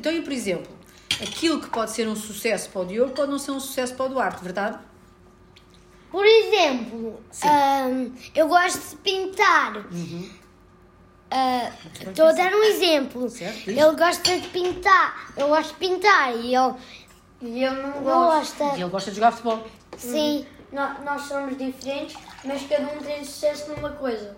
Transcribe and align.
então, 0.00 0.10
e 0.12 0.22
por 0.22 0.32
exemplo, 0.32 0.66
aquilo 1.22 1.60
que 1.60 1.68
pode 1.68 1.90
ser 1.90 2.08
um 2.08 2.16
sucesso 2.16 2.70
para 2.70 2.80
o 2.80 2.84
Diogo 2.86 3.12
pode 3.12 3.30
não 3.30 3.38
ser 3.38 3.50
um 3.50 3.60
sucesso 3.60 3.94
para 3.94 4.06
o 4.06 4.08
Duarte, 4.08 4.42
verdade? 4.42 4.78
Por 6.10 6.24
exemplo, 6.26 7.20
hum, 7.44 8.12
eu 8.34 8.48
gosto 8.48 8.80
de 8.90 8.96
pintar. 8.96 9.74
Ah, 11.30 11.70
Estou 12.08 12.26
a 12.26 12.32
dar 12.32 12.52
um 12.52 12.64
exemplo. 12.64 13.28
Certo. 13.30 13.68
Ele 13.68 13.80
gosta 13.94 14.40
de 14.40 14.48
pintar. 14.48 15.32
Eu 15.36 15.48
gosto 15.48 15.68
de 15.74 15.76
pintar 15.78 16.34
e 16.34 16.54
ele, 16.56 16.74
E 17.42 17.62
eu 17.62 17.72
não 17.74 17.82
não 17.96 18.02
gosto. 18.02 18.58
gosta. 18.58 18.76
E 18.76 18.80
ele 18.82 18.90
gosta 18.90 19.10
de 19.10 19.16
jogar 19.16 19.30
futebol. 19.32 19.64
Sim. 19.96 20.46
No- 20.72 21.04
Nós 21.04 21.22
somos 21.22 21.56
diferentes, 21.56 22.16
mas 22.44 22.66
cada 22.66 22.88
um 22.92 22.98
tem 22.98 23.24
sucesso 23.24 23.70
numa 23.70 23.90
coisa. 23.90 24.34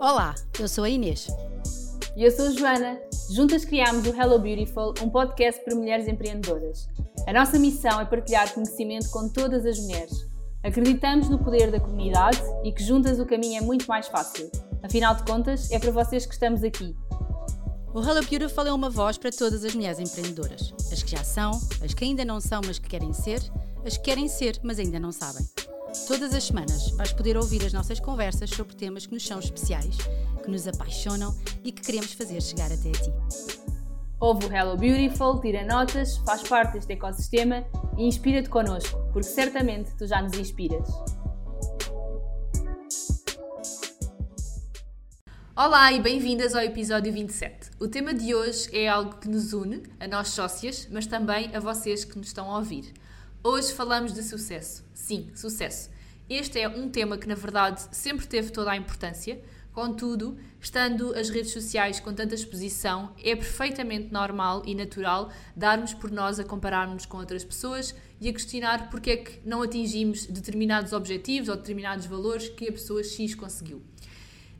Olá, 0.00 0.34
eu 0.60 0.68
sou 0.68 0.84
a 0.84 0.90
Inês. 0.90 1.28
E 2.14 2.24
eu 2.24 2.30
sou 2.30 2.46
a 2.46 2.50
Joana. 2.50 3.00
Juntas 3.30 3.64
criámos 3.64 4.06
o 4.06 4.14
Hello 4.14 4.38
Beautiful, 4.38 4.92
um 5.02 5.08
podcast 5.08 5.64
para 5.64 5.74
mulheres 5.74 6.06
empreendedoras. 6.06 6.86
A 7.26 7.32
nossa 7.32 7.58
missão 7.58 7.98
é 7.98 8.04
partilhar 8.04 8.52
conhecimento 8.52 9.08
com 9.10 9.30
todas 9.30 9.64
as 9.64 9.78
mulheres. 9.78 10.12
Acreditamos 10.62 11.30
no 11.30 11.38
poder 11.38 11.70
da 11.70 11.80
comunidade 11.80 12.38
e 12.64 12.72
que 12.72 12.84
juntas 12.84 13.18
o 13.18 13.24
caminho 13.24 13.62
é 13.62 13.64
muito 13.64 13.86
mais 13.86 14.08
fácil. 14.08 14.50
Afinal 14.82 15.14
de 15.14 15.22
contas, 15.22 15.70
é 15.70 15.78
para 15.78 15.90
vocês 15.90 16.26
que 16.26 16.34
estamos 16.34 16.62
aqui. 16.62 16.94
O 17.94 18.00
Hello 18.00 18.22
Beautiful 18.26 18.66
é 18.66 18.72
uma 18.72 18.90
voz 18.90 19.16
para 19.16 19.30
todas 19.30 19.64
as 19.64 19.74
mulheres 19.74 19.98
empreendedoras. 19.98 20.74
As 20.92 21.02
que 21.02 21.10
já 21.12 21.24
são, 21.24 21.52
as 21.82 21.94
que 21.94 22.04
ainda 22.04 22.26
não 22.26 22.42
são, 22.42 22.60
mas 22.66 22.78
que 22.78 22.90
querem 22.90 23.14
ser, 23.14 23.40
as 23.86 23.96
que 23.96 24.04
querem 24.04 24.28
ser, 24.28 24.60
mas 24.62 24.78
ainda 24.78 25.00
não 25.00 25.12
sabem. 25.12 25.46
Todas 26.06 26.34
as 26.34 26.44
semanas 26.44 26.90
vais 26.90 27.12
poder 27.12 27.36
ouvir 27.36 27.64
as 27.64 27.72
nossas 27.72 28.00
conversas 28.00 28.50
sobre 28.50 28.74
temas 28.74 29.06
que 29.06 29.14
nos 29.14 29.24
são 29.24 29.38
especiais, 29.38 29.96
que 30.42 30.50
nos 30.50 30.66
apaixonam 30.66 31.32
e 31.62 31.70
que 31.70 31.80
queremos 31.80 32.12
fazer 32.12 32.42
chegar 32.42 32.72
até 32.72 32.88
a 32.88 32.92
ti. 32.92 33.12
Ouve 34.18 34.46
o 34.46 34.52
Hello 34.52 34.76
Beautiful, 34.76 35.40
tira 35.40 35.64
notas, 35.64 36.16
faz 36.18 36.42
parte 36.42 36.72
deste 36.72 36.92
ecossistema 36.92 37.64
e 37.96 38.04
inspira-te 38.04 38.48
connosco, 38.48 38.98
porque 39.12 39.28
certamente 39.28 39.92
tu 39.96 40.06
já 40.06 40.20
nos 40.20 40.36
inspiras. 40.36 40.88
Olá 45.54 45.92
e 45.92 46.00
bem-vindas 46.00 46.56
ao 46.56 46.62
episódio 46.62 47.12
27. 47.12 47.70
O 47.78 47.86
tema 47.86 48.12
de 48.12 48.34
hoje 48.34 48.68
é 48.76 48.88
algo 48.88 49.18
que 49.18 49.28
nos 49.28 49.52
une, 49.52 49.84
a 50.00 50.08
nós 50.08 50.28
sócias, 50.28 50.88
mas 50.90 51.06
também 51.06 51.54
a 51.54 51.60
vocês 51.60 52.04
que 52.04 52.18
nos 52.18 52.28
estão 52.28 52.50
a 52.50 52.58
ouvir. 52.58 52.92
Hoje 53.44 53.72
falamos 53.72 54.14
de 54.14 54.22
sucesso. 54.22 54.84
Sim, 54.94 55.28
sucesso. 55.34 55.90
Este 56.30 56.60
é 56.60 56.68
um 56.68 56.88
tema 56.88 57.18
que, 57.18 57.26
na 57.26 57.34
verdade, 57.34 57.82
sempre 57.90 58.24
teve 58.24 58.52
toda 58.52 58.70
a 58.70 58.76
importância. 58.76 59.42
Contudo, 59.72 60.38
estando 60.60 61.12
as 61.12 61.28
redes 61.28 61.50
sociais 61.50 61.98
com 61.98 62.14
tanta 62.14 62.36
exposição, 62.36 63.12
é 63.20 63.34
perfeitamente 63.34 64.12
normal 64.12 64.62
e 64.64 64.76
natural 64.76 65.32
darmos 65.56 65.92
por 65.92 66.12
nós 66.12 66.38
a 66.38 66.44
compararmos 66.44 67.04
com 67.04 67.16
outras 67.16 67.44
pessoas 67.44 67.92
e 68.20 68.28
a 68.28 68.32
questionar 68.32 68.88
porque 68.90 69.10
é 69.10 69.16
que 69.16 69.40
não 69.44 69.60
atingimos 69.60 70.24
determinados 70.26 70.92
objetivos 70.92 71.48
ou 71.48 71.56
determinados 71.56 72.06
valores 72.06 72.48
que 72.48 72.68
a 72.68 72.72
pessoa 72.72 73.02
X 73.02 73.34
conseguiu. 73.34 73.82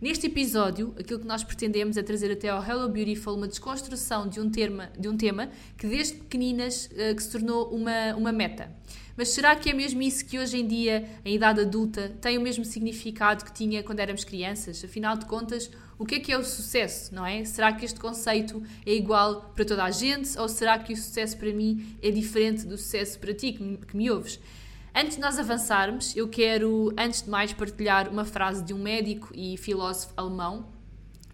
Neste 0.03 0.27
episódio, 0.27 0.93
aquilo 0.99 1.21
que 1.21 1.27
nós 1.29 1.45
pretendemos 1.45 1.97
é 1.97 2.03
trazer 2.03 2.33
até 2.33 2.49
ao 2.49 2.61
Hello 2.61 2.89
Beautiful 2.89 3.37
uma 3.37 3.47
desconstrução 3.47 4.29
de 4.29 4.41
um, 4.41 4.51
terma, 4.51 4.91
de 4.99 5.09
um 5.09 5.17
tema 5.17 5.49
que 5.79 5.87
desde 5.87 6.15
pequeninas 6.15 6.91
eh, 6.97 7.15
que 7.15 7.23
se 7.23 7.31
tornou 7.31 7.73
uma, 7.73 8.13
uma 8.17 8.33
meta. 8.33 8.69
Mas 9.17 9.29
será 9.29 9.55
que 9.55 9.71
é 9.71 9.73
mesmo 9.73 10.03
isso 10.03 10.27
que 10.27 10.41
hoje 10.41 10.59
em 10.59 10.67
dia, 10.67 11.09
em 11.25 11.37
idade 11.37 11.61
adulta, 11.61 12.09
tem 12.21 12.37
o 12.37 12.41
mesmo 12.41 12.65
significado 12.65 13.45
que 13.45 13.53
tinha 13.53 13.81
quando 13.85 14.01
éramos 14.01 14.25
crianças? 14.25 14.83
Afinal 14.85 15.17
de 15.17 15.25
contas, 15.25 15.71
o 15.97 16.05
que 16.05 16.17
é 16.17 16.19
que 16.19 16.33
é 16.33 16.37
o 16.37 16.43
sucesso, 16.43 17.15
não 17.15 17.25
é? 17.25 17.45
Será 17.45 17.73
que 17.73 17.85
este 17.85 18.01
conceito 18.01 18.61
é 18.85 18.93
igual 18.93 19.53
para 19.55 19.65
toda 19.65 19.85
a 19.85 19.91
gente 19.93 20.37
ou 20.37 20.49
será 20.49 20.81
que 20.81 20.93
o 20.93 20.97
sucesso 20.97 21.37
para 21.37 21.53
mim 21.53 21.97
é 22.03 22.11
diferente 22.11 22.67
do 22.67 22.77
sucesso 22.77 23.21
para 23.21 23.33
ti 23.33 23.53
que 23.53 23.63
me, 23.63 23.77
que 23.77 23.97
me 23.97 24.11
ouves? 24.11 24.41
Antes 24.95 25.17
de 25.17 25.23
nós 25.23 25.39
avançarmos, 25.39 26.15
eu 26.15 26.29
quero, 26.29 26.93
antes 26.99 27.23
de 27.23 27.31
mais, 27.31 27.51
partilhar 27.53 28.11
uma 28.11 28.27
frase 28.27 28.63
de 28.63 28.75
um 28.75 28.79
médico 28.79 29.31
e 29.35 29.57
filósofo 29.57 30.13
alemão. 30.15 30.67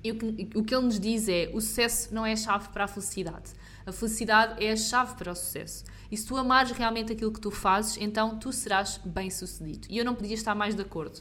E 0.03 0.12
o 0.12 0.16
que, 0.16 0.49
o 0.55 0.62
que 0.62 0.72
ele 0.72 0.84
nos 0.84 1.00
diz 1.00 1.28
é: 1.28 1.50
o 1.53 1.60
sucesso 1.60 2.15
não 2.15 2.25
é 2.25 2.33
a 2.33 2.37
chave 2.37 2.69
para 2.69 2.84
a 2.84 2.88
felicidade. 2.88 3.50
A 3.84 3.91
felicidade 3.91 4.65
é 4.65 4.71
a 4.71 4.77
chave 4.77 5.16
para 5.16 5.33
o 5.33 5.34
sucesso. 5.34 5.84
E 6.09 6.16
se 6.16 6.25
tu 6.25 6.37
amares 6.37 6.71
realmente 6.71 7.12
aquilo 7.12 7.33
que 7.33 7.41
tu 7.41 7.50
fazes, 7.50 7.97
então 8.00 8.38
tu 8.38 8.53
serás 8.53 9.00
bem-sucedido. 9.05 9.88
E 9.91 9.99
eu 9.99 10.04
não 10.04 10.15
podia 10.15 10.34
estar 10.34 10.54
mais 10.54 10.77
de 10.77 10.83
acordo. 10.83 11.21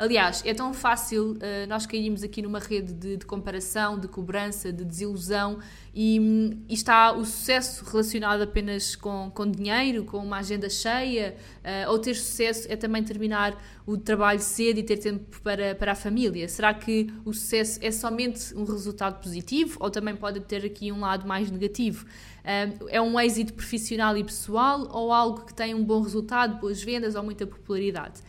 Aliás, 0.00 0.42
é 0.46 0.54
tão 0.54 0.72
fácil 0.72 1.32
uh, 1.32 1.68
nós 1.68 1.84
cairmos 1.84 2.22
aqui 2.22 2.40
numa 2.40 2.58
rede 2.58 2.94
de, 2.94 3.18
de, 3.18 3.26
comparação, 3.26 4.00
de 4.00 4.08
cobrança, 4.08 4.72
de 4.72 4.82
desilusão 4.82 5.58
e, 5.94 6.56
e, 6.66 6.72
está 6.72 7.12
o 7.12 7.22
sucesso 7.22 7.84
relacionado 7.84 8.40
apenas 8.40 8.96
com, 8.96 9.30
com 9.30 9.46
dinheiro, 9.46 10.04
com 10.04 10.16
uma 10.16 10.38
agenda 10.38 10.70
cheia, 10.70 11.36
uh, 11.58 11.90
ou 11.90 11.98
ter 11.98 12.14
sucesso 12.14 12.66
é 12.72 12.76
também 12.76 13.04
terminar 13.04 13.62
o 13.86 13.98
trabalho 13.98 14.40
cedo 14.40 14.78
e 14.78 14.82
ter 14.82 14.96
tempo 14.96 15.38
para, 15.42 15.74
para 15.74 15.92
a 15.92 15.94
família. 15.94 16.48
Será 16.48 16.72
que 16.72 17.12
o 17.22 17.34
sucesso 17.34 17.78
é 17.82 17.90
somente 17.90 18.54
um 18.56 18.64
resultado 18.64 19.20
positivo 19.20 19.76
ou 19.80 19.90
também 19.90 20.16
pode 20.16 20.40
ter 20.40 20.64
aqui 20.64 20.90
um 20.90 21.00
lado 21.00 21.28
mais 21.28 21.50
negativo? 21.50 22.06
Uh, 22.06 22.86
é 22.88 23.02
um 23.02 23.20
êxito 23.20 23.52
profissional 23.52 24.16
e 24.16 24.24
pessoal 24.24 24.88
ou 24.90 25.12
algo 25.12 25.44
que 25.44 25.52
tem 25.52 25.74
um 25.74 25.84
bom 25.84 26.00
resultado, 26.00 26.58
boas 26.58 26.82
vendas 26.82 27.16
ou 27.16 27.22
muita 27.22 27.46
popularidade? 27.46 28.22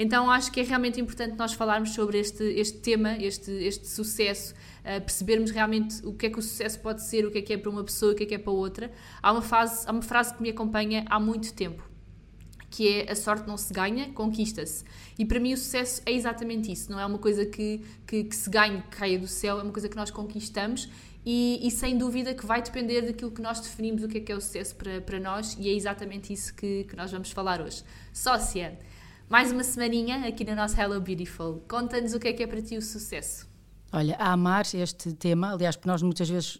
Então 0.00 0.30
acho 0.30 0.52
que 0.52 0.60
é 0.60 0.62
realmente 0.62 1.00
importante 1.00 1.36
nós 1.36 1.54
falarmos 1.54 1.90
sobre 1.90 2.20
este, 2.20 2.44
este 2.44 2.78
tema, 2.78 3.16
este, 3.18 3.50
este 3.50 3.88
sucesso, 3.88 4.54
uh, 4.54 5.00
percebermos 5.00 5.50
realmente 5.50 6.06
o 6.06 6.12
que 6.12 6.26
é 6.26 6.30
que 6.30 6.38
o 6.38 6.42
sucesso 6.42 6.78
pode 6.78 7.02
ser, 7.02 7.26
o 7.26 7.32
que 7.32 7.38
é 7.38 7.42
que 7.42 7.52
é 7.52 7.58
para 7.58 7.68
uma 7.68 7.82
pessoa, 7.82 8.12
o 8.12 8.14
que 8.14 8.22
é 8.22 8.26
que 8.26 8.34
é 8.36 8.38
para 8.38 8.52
outra. 8.52 8.92
Há 9.20 9.32
uma, 9.32 9.42
fase, 9.42 9.84
há 9.88 9.90
uma 9.90 10.00
frase 10.00 10.32
que 10.34 10.40
me 10.40 10.50
acompanha 10.50 11.04
há 11.10 11.18
muito 11.18 11.52
tempo, 11.52 11.82
que 12.70 12.88
é 12.88 13.10
a 13.10 13.16
sorte 13.16 13.48
não 13.48 13.56
se 13.56 13.72
ganha, 13.72 14.12
conquista-se. 14.12 14.84
E 15.18 15.24
para 15.24 15.40
mim 15.40 15.52
o 15.52 15.56
sucesso 15.56 16.00
é 16.06 16.12
exatamente 16.12 16.70
isso, 16.70 16.92
não 16.92 17.00
é 17.00 17.04
uma 17.04 17.18
coisa 17.18 17.44
que, 17.44 17.84
que, 18.06 18.22
que 18.22 18.36
se 18.36 18.48
ganhe, 18.48 18.80
que 18.82 18.96
caia 18.98 19.18
do 19.18 19.26
céu, 19.26 19.58
é 19.58 19.64
uma 19.64 19.72
coisa 19.72 19.88
que 19.88 19.96
nós 19.96 20.12
conquistamos 20.12 20.88
e, 21.26 21.58
e, 21.66 21.70
sem 21.72 21.98
dúvida 21.98 22.32
que 22.34 22.46
vai 22.46 22.62
depender 22.62 23.02
daquilo 23.02 23.32
que 23.32 23.42
nós 23.42 23.60
definimos 23.60 24.04
o 24.04 24.08
que 24.08 24.18
é 24.18 24.20
que 24.20 24.30
é 24.30 24.36
o 24.36 24.40
sucesso 24.40 24.76
para, 24.76 25.00
para 25.00 25.18
nós 25.18 25.56
e 25.58 25.68
é 25.68 25.72
exatamente 25.72 26.32
isso 26.32 26.54
que, 26.54 26.84
que 26.84 26.94
nós 26.94 27.10
vamos 27.10 27.32
falar 27.32 27.60
hoje. 27.60 27.82
Sócia, 28.12 28.78
mais 29.28 29.52
uma 29.52 29.62
semaninha 29.62 30.26
aqui 30.26 30.44
no 30.44 30.54
nosso 30.54 30.80
Hello 30.80 31.00
Beautiful. 31.00 31.62
Conta-nos 31.68 32.14
o 32.14 32.18
que 32.18 32.28
é 32.28 32.32
que 32.32 32.42
é 32.42 32.46
para 32.46 32.62
ti 32.62 32.76
o 32.78 32.82
sucesso. 32.82 33.46
Olha, 33.92 34.16
a 34.16 34.32
amar 34.32 34.64
este 34.74 35.12
tema, 35.12 35.52
aliás, 35.52 35.76
porque 35.76 35.88
nós 35.88 36.02
muitas 36.02 36.28
vezes 36.28 36.58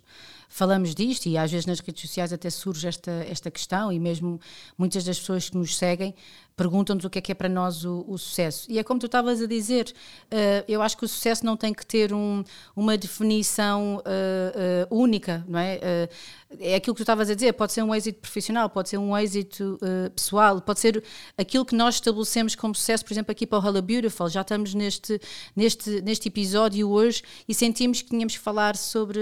falamos 0.48 0.94
disto 0.94 1.26
e 1.26 1.36
às 1.36 1.50
vezes 1.50 1.66
nas 1.66 1.80
redes 1.80 2.02
sociais 2.02 2.32
até 2.32 2.48
surge 2.50 2.88
esta, 2.88 3.10
esta 3.28 3.50
questão 3.50 3.92
e 3.92 3.98
mesmo 3.98 4.40
muitas 4.76 5.04
das 5.04 5.18
pessoas 5.18 5.50
que 5.50 5.56
nos 5.56 5.76
seguem 5.76 6.14
perguntam-nos 6.58 7.04
o 7.04 7.08
que 7.08 7.20
é 7.20 7.22
que 7.22 7.30
é 7.30 7.34
para 7.36 7.48
nós 7.48 7.84
o, 7.84 8.04
o 8.08 8.18
sucesso. 8.18 8.66
E 8.68 8.80
é 8.80 8.82
como 8.82 8.98
tu 8.98 9.06
estavas 9.06 9.40
a 9.40 9.46
dizer, 9.46 9.94
uh, 10.24 10.64
eu 10.66 10.82
acho 10.82 10.96
que 10.98 11.04
o 11.04 11.08
sucesso 11.08 11.46
não 11.46 11.56
tem 11.56 11.72
que 11.72 11.86
ter 11.86 12.12
um, 12.12 12.42
uma 12.74 12.98
definição 12.98 13.98
uh, 13.98 14.90
uh, 14.90 15.00
única, 15.00 15.44
não 15.46 15.58
é? 15.58 16.08
é 16.58 16.74
aquilo 16.74 16.94
que 16.94 16.98
tu 16.98 17.02
estavas 17.02 17.30
a 17.30 17.34
dizer, 17.34 17.52
pode 17.52 17.72
ser 17.72 17.82
um 17.82 17.94
êxito 17.94 18.20
profissional, 18.20 18.68
pode 18.68 18.88
ser 18.88 18.98
um 18.98 19.16
êxito 19.16 19.78
pessoal, 20.16 20.60
pode 20.60 20.80
ser 20.80 21.04
aquilo 21.36 21.64
que 21.64 21.76
nós 21.76 21.96
estabelecemos 21.96 22.56
como 22.56 22.74
sucesso, 22.74 23.04
por 23.04 23.12
exemplo, 23.12 23.30
aqui 23.30 23.46
para 23.46 23.58
o 23.58 23.66
Hello 23.66 23.82
Beautiful, 23.82 24.28
já 24.28 24.40
estamos 24.40 24.74
neste, 24.74 25.20
neste, 25.54 26.00
neste 26.00 26.28
episódio 26.28 26.88
hoje 26.90 27.22
e 27.46 27.54
sentimos 27.54 28.00
que 28.00 28.08
tínhamos 28.08 28.34
que 28.34 28.40
falar 28.40 28.76
sobre, 28.76 29.20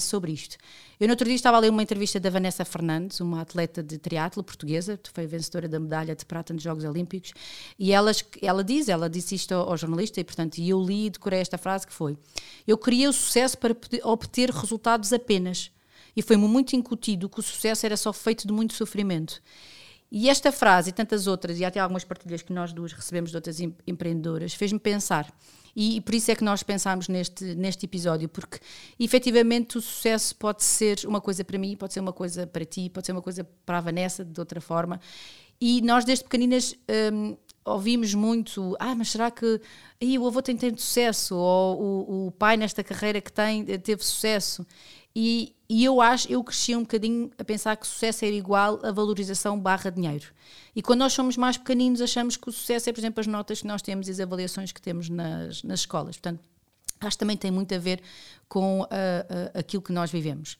sobre 0.00 0.32
isto. 0.32 0.56
Eu 0.98 1.08
no 1.08 1.12
outro 1.12 1.26
dia 1.26 1.34
estava 1.34 1.56
a 1.56 1.60
ler 1.60 1.70
uma 1.70 1.82
entrevista 1.82 2.20
da 2.20 2.30
Vanessa 2.30 2.64
Fernandes, 2.64 3.20
uma 3.20 3.40
atleta 3.40 3.82
de 3.82 3.98
triatlo 3.98 4.44
portuguesa, 4.44 4.96
que 4.96 5.10
foi 5.10 5.26
vencedora 5.26 5.68
da 5.68 5.80
medalha 5.80 6.14
de 6.14 6.24
prata 6.24 6.54
nos 6.54 6.62
Jogos 6.62 6.84
Olímpicos, 6.84 7.32
e 7.78 7.92
ela, 7.92 8.12
ela 8.40 8.62
diz, 8.62 8.88
ela 8.88 9.10
disse 9.10 9.34
isto 9.34 9.52
ao, 9.54 9.76
jornalista, 9.76 10.20
e 10.20 10.24
portanto 10.24 10.60
eu 10.60 10.80
li 10.80 11.06
e 11.06 11.10
decorei 11.10 11.40
esta 11.40 11.58
frase 11.58 11.86
que 11.86 11.92
foi, 11.92 12.16
eu 12.66 12.78
queria 12.78 13.10
o 13.10 13.12
sucesso 13.12 13.58
para 13.58 13.76
obter 14.04 14.50
resultados 14.50 15.12
apenas, 15.12 15.70
e 16.16 16.22
foi-me 16.22 16.46
muito 16.46 16.76
incutido 16.76 17.28
que 17.28 17.40
o 17.40 17.42
sucesso 17.42 17.84
era 17.84 17.96
só 17.96 18.12
feito 18.12 18.46
de 18.46 18.52
muito 18.52 18.74
sofrimento. 18.74 19.42
E 20.16 20.30
esta 20.30 20.52
frase 20.52 20.90
e 20.90 20.92
tantas 20.92 21.26
outras, 21.26 21.58
e 21.58 21.64
até 21.64 21.80
algumas 21.80 22.04
partilhas 22.04 22.40
que 22.40 22.52
nós 22.52 22.72
duas 22.72 22.92
recebemos 22.92 23.32
de 23.32 23.36
outras 23.36 23.58
empreendedoras, 23.84 24.54
fez-me 24.54 24.78
pensar. 24.78 25.26
E, 25.74 26.00
por 26.02 26.14
isso 26.14 26.30
é 26.30 26.36
que 26.36 26.44
nós 26.44 26.62
pensámos 26.62 27.08
neste, 27.08 27.56
neste 27.56 27.84
episódio, 27.86 28.28
porque 28.28 28.60
efetivamente 28.96 29.76
o 29.76 29.80
sucesso 29.80 30.36
pode 30.36 30.62
ser 30.62 31.00
uma 31.04 31.20
coisa 31.20 31.42
para 31.44 31.58
mim, 31.58 31.76
pode 31.76 31.94
ser 31.94 31.98
uma 31.98 32.12
coisa 32.12 32.46
para 32.46 32.64
ti, 32.64 32.88
pode 32.88 33.06
ser 33.06 33.10
uma 33.10 33.22
coisa 33.22 33.42
para 33.66 33.78
a 33.78 33.80
Vanessa, 33.80 34.24
de 34.24 34.38
outra 34.38 34.60
forma. 34.60 35.00
E 35.60 35.82
nós, 35.82 36.04
desde 36.04 36.22
pequeninas, 36.22 36.76
hum, 37.12 37.36
ouvimos 37.64 38.14
muito: 38.14 38.76
ah, 38.78 38.94
mas 38.94 39.10
será 39.10 39.32
que 39.32 39.60
aí 40.00 40.16
o 40.16 40.28
avô 40.28 40.40
tem 40.40 40.56
tanto 40.56 40.80
sucesso? 40.80 41.34
Ou 41.34 41.82
o, 41.82 42.26
o 42.28 42.30
pai, 42.30 42.56
nesta 42.56 42.84
carreira 42.84 43.20
que 43.20 43.32
tem, 43.32 43.64
teve 43.64 44.04
sucesso? 44.04 44.64
E, 45.16 45.54
e, 45.68 45.84
eu 45.84 46.00
acho, 46.00 46.30
eu 46.30 46.42
cresci 46.42 46.74
um 46.74 46.80
bocadinho 46.80 47.30
a 47.38 47.44
pensar 47.44 47.76
que 47.76 47.86
sucesso 47.86 48.24
era 48.24 48.34
igual 48.34 48.80
a 48.82 48.90
valorização 48.90 49.58
barra 49.58 49.90
dinheiro. 49.90 50.26
E 50.74 50.82
quando 50.82 51.00
nós 51.00 51.12
somos 51.12 51.36
mais 51.36 51.56
pequeninos, 51.56 52.00
achamos 52.00 52.36
que 52.36 52.48
o 52.48 52.52
sucesso 52.52 52.90
é, 52.90 52.92
por 52.92 52.98
exemplo, 52.98 53.20
as 53.20 53.26
notas 53.26 53.60
que 53.60 53.66
nós 53.66 53.80
temos 53.80 54.08
e 54.08 54.10
as 54.10 54.18
avaliações 54.18 54.72
que 54.72 54.82
temos 54.82 55.08
nas, 55.08 55.62
nas 55.62 55.80
escolas. 55.80 56.16
Portanto, 56.16 56.40
acho 57.00 57.16
que 57.16 57.18
também 57.18 57.36
tem 57.36 57.50
muito 57.50 57.72
a 57.74 57.78
ver 57.78 58.00
com 58.48 58.82
ah, 58.90 59.26
ah, 59.54 59.58
aquilo 59.58 59.82
que 59.82 59.92
nós 59.92 60.10
vivemos. 60.10 60.58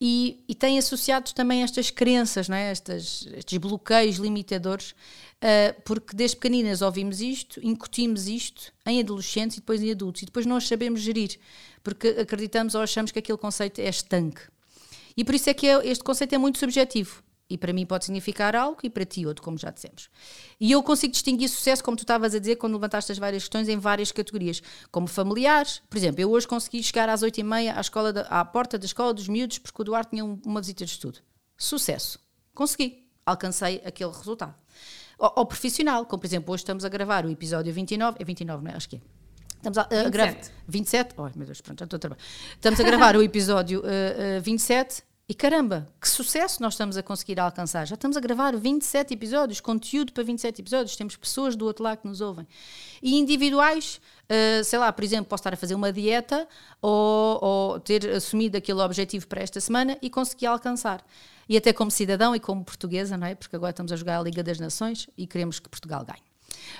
E, 0.00 0.42
e 0.48 0.54
tem 0.54 0.78
associados 0.78 1.32
também 1.32 1.62
estas 1.62 1.90
crenças, 1.90 2.48
não 2.48 2.56
é? 2.56 2.70
Estas, 2.70 3.26
estes 3.34 3.58
bloqueios 3.58 4.16
limitadores, 4.16 4.94
ah, 5.42 5.74
porque 5.84 6.16
desde 6.16 6.36
pequeninas 6.36 6.80
ouvimos 6.80 7.20
isto, 7.20 7.60
incutimos 7.62 8.26
isto 8.26 8.72
em 8.86 9.00
adolescentes 9.00 9.58
e 9.58 9.60
depois 9.60 9.82
em 9.82 9.90
adultos, 9.90 10.22
e 10.22 10.26
depois 10.26 10.46
nós 10.46 10.66
sabemos 10.66 11.00
gerir, 11.00 11.38
porque 11.82 12.08
acreditamos 12.08 12.74
ou 12.74 12.80
achamos 12.80 13.12
que 13.12 13.18
aquele 13.18 13.36
conceito 13.38 13.78
é 13.80 13.88
estanque. 13.88 14.40
E 15.16 15.24
por 15.24 15.34
isso 15.34 15.50
é 15.50 15.54
que 15.54 15.66
é- 15.66 15.86
este 15.86 16.02
conceito 16.02 16.34
é 16.34 16.38
muito 16.38 16.58
subjetivo. 16.58 17.22
E 17.50 17.58
para 17.58 17.72
mim 17.72 17.84
pode 17.84 18.04
significar 18.04 18.54
algo 18.54 18.78
e 18.84 18.88
para 18.88 19.04
ti 19.04 19.26
outro, 19.26 19.42
como 19.42 19.58
já 19.58 19.70
dissemos. 19.70 20.08
E 20.60 20.70
eu 20.70 20.80
consigo 20.82 21.12
distinguir 21.12 21.48
sucesso, 21.48 21.82
como 21.82 21.96
tu 21.96 22.04
estavas 22.04 22.32
a 22.34 22.38
dizer, 22.38 22.54
quando 22.56 22.74
levantaste 22.74 23.10
as 23.10 23.18
várias 23.18 23.42
questões, 23.42 23.68
em 23.68 23.76
várias 23.76 24.12
categorias. 24.12 24.62
Como 24.92 25.08
familiares, 25.08 25.82
por 25.90 25.98
exemplo, 25.98 26.20
eu 26.20 26.30
hoje 26.30 26.46
consegui 26.46 26.80
chegar 26.82 27.08
às 27.08 27.22
oito 27.22 27.38
e 27.38 27.42
meia 27.42 27.76
à, 27.76 27.80
escola 27.80 28.12
da- 28.12 28.22
à 28.22 28.44
porta 28.44 28.78
da 28.78 28.86
escola 28.86 29.12
dos 29.12 29.26
miúdos 29.26 29.58
porque 29.58 29.82
o 29.82 29.84
Duarte 29.84 30.10
tinha 30.10 30.24
um- 30.24 30.40
uma 30.46 30.60
visita 30.60 30.84
de 30.84 30.92
estudo. 30.92 31.18
Sucesso. 31.58 32.18
Consegui. 32.54 33.06
Alcancei 33.26 33.82
aquele 33.84 34.10
resultado. 34.12 34.54
Ou, 35.18 35.32
ou 35.36 35.46
profissional, 35.46 36.06
como 36.06 36.20
por 36.20 36.26
exemplo, 36.26 36.54
hoje 36.54 36.62
estamos 36.62 36.84
a 36.84 36.88
gravar 36.88 37.26
o 37.26 37.30
episódio 37.30 37.72
29, 37.72 38.16
é 38.20 38.24
29, 38.24 38.64
não 38.64 38.70
é? 38.70 38.76
Acho 38.76 38.88
que 38.88 38.96
é. 38.96 39.00
Estamos 39.56 39.76
a, 39.76 39.82
a 39.82 40.08
gravar. 40.08 40.38
27? 40.66 41.14
Oh, 41.18 41.28
meu 41.36 41.44
Deus, 41.46 41.60
pronto, 41.60 41.78
já 41.80 41.84
estou 41.84 41.96
a 41.96 42.00
trabalhar. 42.00 42.22
Estamos 42.54 42.80
a 42.80 42.82
gravar 42.82 43.16
o 43.16 43.22
episódio 43.22 43.80
uh, 43.80 44.38
uh, 44.38 44.40
27 44.40 45.02
e 45.30 45.34
caramba, 45.34 45.86
que 46.00 46.08
sucesso 46.08 46.60
nós 46.60 46.74
estamos 46.74 46.96
a 46.96 47.04
conseguir 47.04 47.38
alcançar. 47.38 47.86
Já 47.86 47.94
estamos 47.94 48.16
a 48.16 48.20
gravar 48.20 48.56
27 48.56 49.14
episódios, 49.14 49.60
conteúdo 49.60 50.12
para 50.12 50.24
27 50.24 50.60
episódios, 50.60 50.96
temos 50.96 51.14
pessoas 51.14 51.54
do 51.54 51.66
outro 51.66 51.84
lado 51.84 51.98
que 51.98 52.08
nos 52.08 52.20
ouvem. 52.20 52.48
E 53.00 53.16
individuais, 53.16 54.00
uh, 54.24 54.64
sei 54.64 54.76
lá, 54.80 54.92
por 54.92 55.04
exemplo, 55.04 55.26
posso 55.26 55.42
estar 55.42 55.54
a 55.54 55.56
fazer 55.56 55.76
uma 55.76 55.92
dieta 55.92 56.48
ou, 56.82 57.38
ou 57.44 57.78
ter 57.78 58.10
assumido 58.10 58.56
aquele 58.56 58.80
objetivo 58.80 59.28
para 59.28 59.40
esta 59.40 59.60
semana 59.60 59.96
e 60.02 60.10
conseguir 60.10 60.46
alcançar. 60.46 61.00
E 61.48 61.56
até 61.56 61.72
como 61.72 61.92
cidadão 61.92 62.34
e 62.34 62.40
como 62.40 62.64
portuguesa, 62.64 63.16
não 63.16 63.28
é? 63.28 63.36
Porque 63.36 63.54
agora 63.54 63.70
estamos 63.70 63.92
a 63.92 63.96
jogar 63.96 64.18
a 64.18 64.22
Liga 64.24 64.42
das 64.42 64.58
Nações 64.58 65.08
e 65.16 65.28
queremos 65.28 65.60
que 65.60 65.68
Portugal 65.68 66.04
ganhe. 66.04 66.29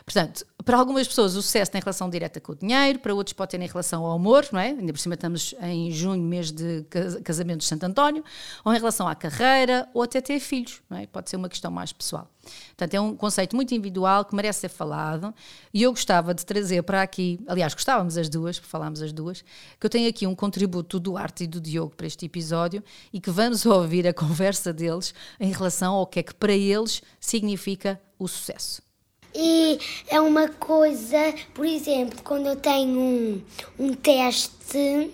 Portanto, 0.04 0.46
para 0.64 0.76
algumas 0.76 1.06
pessoas 1.06 1.36
o 1.36 1.42
sucesso 1.42 1.70
tem 1.70 1.80
relação 1.80 2.08
direta 2.10 2.40
com 2.40 2.52
o 2.52 2.54
dinheiro, 2.54 2.98
para 2.98 3.14
outros 3.14 3.32
pode 3.32 3.50
ter 3.50 3.60
em 3.60 3.66
relação 3.66 4.04
ao 4.04 4.12
amor, 4.12 4.46
não 4.52 4.60
é? 4.60 4.68
Ainda 4.68 4.92
por 4.92 4.98
cima 4.98 5.14
estamos 5.14 5.54
em 5.62 5.90
junho, 5.90 6.22
mês 6.22 6.50
de 6.50 6.84
casamento 7.24 7.60
de 7.60 7.66
Santo 7.66 7.84
António, 7.84 8.24
ou 8.64 8.72
em 8.72 8.76
relação 8.76 9.06
à 9.08 9.14
carreira, 9.14 9.88
ou 9.94 10.02
até 10.02 10.20
ter 10.20 10.40
filhos, 10.40 10.80
não 10.88 10.98
é? 10.98 11.06
Pode 11.06 11.30
ser 11.30 11.36
uma 11.36 11.48
questão 11.48 11.70
mais 11.70 11.92
pessoal. 11.92 12.28
Portanto, 12.68 12.94
é 12.94 13.00
um 13.00 13.14
conceito 13.14 13.54
muito 13.54 13.74
individual 13.74 14.24
que 14.24 14.34
merece 14.34 14.60
ser 14.60 14.68
falado 14.68 15.34
e 15.72 15.82
eu 15.82 15.90
gostava 15.90 16.34
de 16.34 16.44
trazer 16.44 16.82
para 16.82 17.02
aqui, 17.02 17.38
aliás, 17.46 17.74
gostávamos 17.74 18.16
as 18.16 18.28
duas, 18.28 18.58
falámos 18.58 19.02
as 19.02 19.12
duas, 19.12 19.44
que 19.78 19.86
eu 19.86 19.90
tenho 19.90 20.08
aqui 20.08 20.26
um 20.26 20.34
contributo 20.34 20.98
do 20.98 21.10
Duarte 21.10 21.44
e 21.44 21.46
do 21.46 21.60
Diogo 21.60 21.94
para 21.94 22.06
este 22.06 22.24
episódio 22.26 22.82
e 23.12 23.20
que 23.20 23.30
vamos 23.30 23.66
ouvir 23.66 24.06
a 24.06 24.12
conversa 24.14 24.72
deles 24.72 25.14
em 25.38 25.52
relação 25.52 25.94
ao 25.94 26.06
que 26.06 26.20
é 26.20 26.22
que 26.22 26.34
para 26.34 26.54
eles 26.54 27.02
significa 27.20 28.00
o 28.18 28.26
sucesso. 28.26 28.89
E 29.34 29.78
é 30.08 30.20
uma 30.20 30.48
coisa, 30.48 31.34
por 31.54 31.64
exemplo, 31.64 32.20
quando 32.22 32.46
eu 32.46 32.56
tenho 32.56 32.98
um, 32.98 33.42
um 33.78 33.94
teste 33.94 35.12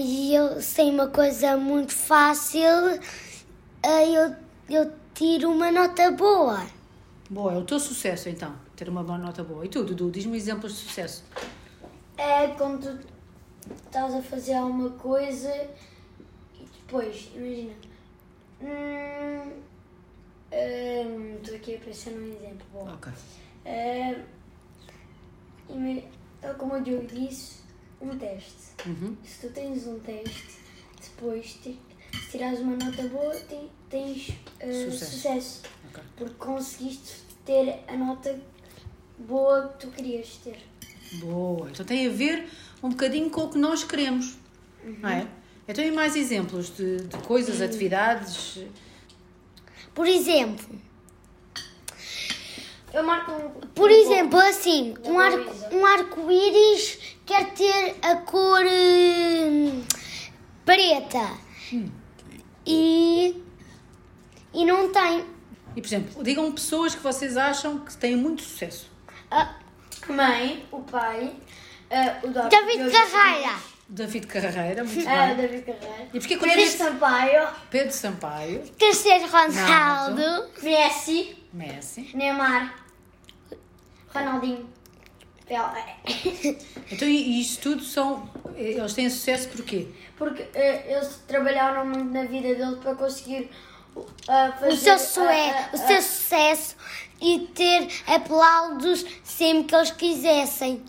e 0.00 0.34
eu 0.34 0.60
sei 0.60 0.90
uma 0.90 1.08
coisa 1.08 1.56
muito 1.56 1.92
fácil, 1.92 3.00
aí 3.82 4.14
eu, 4.14 4.34
eu 4.68 4.92
tiro 5.14 5.50
uma 5.50 5.70
nota 5.70 6.10
boa. 6.10 6.66
Boa, 7.30 7.54
é 7.54 7.56
o 7.56 7.64
teu 7.64 7.80
sucesso 7.80 8.28
então, 8.28 8.54
ter 8.76 8.88
uma 8.88 9.02
boa 9.02 9.16
nota 9.16 9.42
boa. 9.42 9.64
E 9.64 9.68
tu, 9.68 9.82
Dudu, 9.82 10.10
diz-me 10.10 10.36
exemplos 10.36 10.72
de 10.72 10.78
sucesso. 10.80 11.24
É 12.18 12.48
quando 12.48 12.98
tu 12.98 13.06
estás 13.86 14.14
a 14.14 14.20
fazer 14.20 14.54
alguma 14.54 14.90
coisa 14.90 15.50
e 16.54 16.66
depois, 16.76 17.30
imagina. 17.34 17.74
Hum, 18.60 19.52
hum, 20.54 21.36
Estou 21.42 21.56
aqui 21.56 21.74
a 21.76 21.78
pensar 21.78 22.10
num 22.12 22.26
exemplo. 22.34 22.66
Bom, 22.72 22.88
Ok. 22.92 23.12
tal 26.40 26.54
como 26.54 26.74
o 26.74 26.80
Diogo 26.82 27.06
disse, 27.06 27.58
um 28.00 28.16
teste. 28.18 28.52
Uhum. 28.86 29.16
Se 29.24 29.46
tu 29.46 29.52
tens 29.52 29.86
um 29.86 29.98
teste, 30.00 30.58
depois 31.02 31.54
ti- 31.62 31.78
se 32.12 32.30
tirares 32.30 32.60
uma 32.60 32.76
nota 32.76 33.02
boa, 33.08 33.34
ti- 33.34 33.70
tens 33.88 34.28
uh, 34.28 34.90
Sucesso. 34.90 35.10
sucesso. 35.12 35.62
Ok. 35.90 36.02
Porque 36.16 36.34
conseguiste 36.34 37.22
ter 37.44 37.82
a 37.88 37.96
nota 37.96 38.38
boa 39.18 39.68
que 39.68 39.86
tu 39.86 39.92
querias 39.92 40.36
ter. 40.44 40.58
Boa. 41.20 41.68
Então 41.70 41.84
tem 41.86 42.06
a 42.06 42.10
ver 42.10 42.48
um 42.82 42.90
bocadinho 42.90 43.30
com 43.30 43.42
o 43.42 43.50
que 43.50 43.58
nós 43.58 43.84
queremos, 43.84 44.36
não 44.98 45.08
é? 45.08 45.26
Então 45.66 45.82
e 45.82 45.90
mais 45.90 46.14
exemplos 46.16 46.74
de, 46.76 46.98
de 47.06 47.16
coisas, 47.18 47.60
atividades? 47.62 48.60
Por 49.94 50.06
exemplo, 50.06 50.66
Eu 52.92 53.02
marco 53.02 53.32
um. 53.32 53.50
por 53.74 53.90
exemplo, 53.90 54.38
assim, 54.40 54.94
um 55.04 55.18
arco, 55.18 55.52
um 55.72 55.86
arco-íris 55.86 56.98
quer 57.24 57.52
ter 57.52 57.96
a 58.02 58.16
cor 58.16 58.64
hum, 58.64 59.82
preta 60.64 61.30
e, 62.66 63.42
e 64.52 64.64
não 64.64 64.92
tem. 64.92 65.24
E 65.76 65.80
por 65.80 65.86
exemplo, 65.86 66.24
digam 66.24 66.50
pessoas 66.52 66.94
que 66.94 67.02
vocês 67.02 67.36
acham 67.36 67.78
que 67.80 67.96
têm 67.96 68.16
muito 68.16 68.42
sucesso. 68.42 68.90
A 69.30 69.56
mãe, 70.08 70.66
o 70.70 70.80
pai, 70.82 71.34
ah, 71.90 72.20
o. 72.22 72.30
David 72.30 72.90
Carreira. 72.90 73.73
David 73.94 74.26
Carreira, 74.26 74.82
muito 74.82 75.08
Ah, 75.08 75.26
bem. 75.26 75.36
David 75.36 75.62
Carreira. 75.62 76.08
E 76.12 76.18
porquê 76.18 76.36
Pedro 76.36 76.66
Sampaio, 76.66 77.48
Pedro 77.70 77.92
Sampaio, 77.92 78.62
Cristiano 78.76 79.26
Ronaldo. 79.28 80.50
Messi, 80.62 81.36
Messi? 81.52 82.10
Neymar, 82.12 82.74
Ronaldinho. 84.12 84.68
Então 86.90 87.06
e 87.08 87.40
isto 87.40 87.62
tudo 87.62 87.82
são... 87.82 88.28
Eles 88.56 88.94
têm 88.94 89.08
sucesso 89.10 89.48
porquê? 89.48 89.88
Porque 90.16 90.46
eh, 90.54 90.92
eles 90.94 91.20
trabalharam 91.26 91.84
muito 91.86 92.10
na 92.12 92.24
vida 92.24 92.54
deles 92.54 92.78
para 92.78 92.94
conseguir 92.94 93.50
ah, 94.28 94.52
fazer 94.58 94.72
O 94.72 94.76
seu, 94.76 94.94
ah, 94.94 94.98
sue, 94.98 95.22
ah, 95.26 95.68
o 95.72 95.76
seu 95.76 96.02
sucesso 96.02 96.76
e 97.20 97.40
ter 97.54 97.88
aplausos 98.06 99.04
sempre 99.22 99.64
que 99.64 99.74
eles 99.74 99.90
quisessem. 99.90 100.82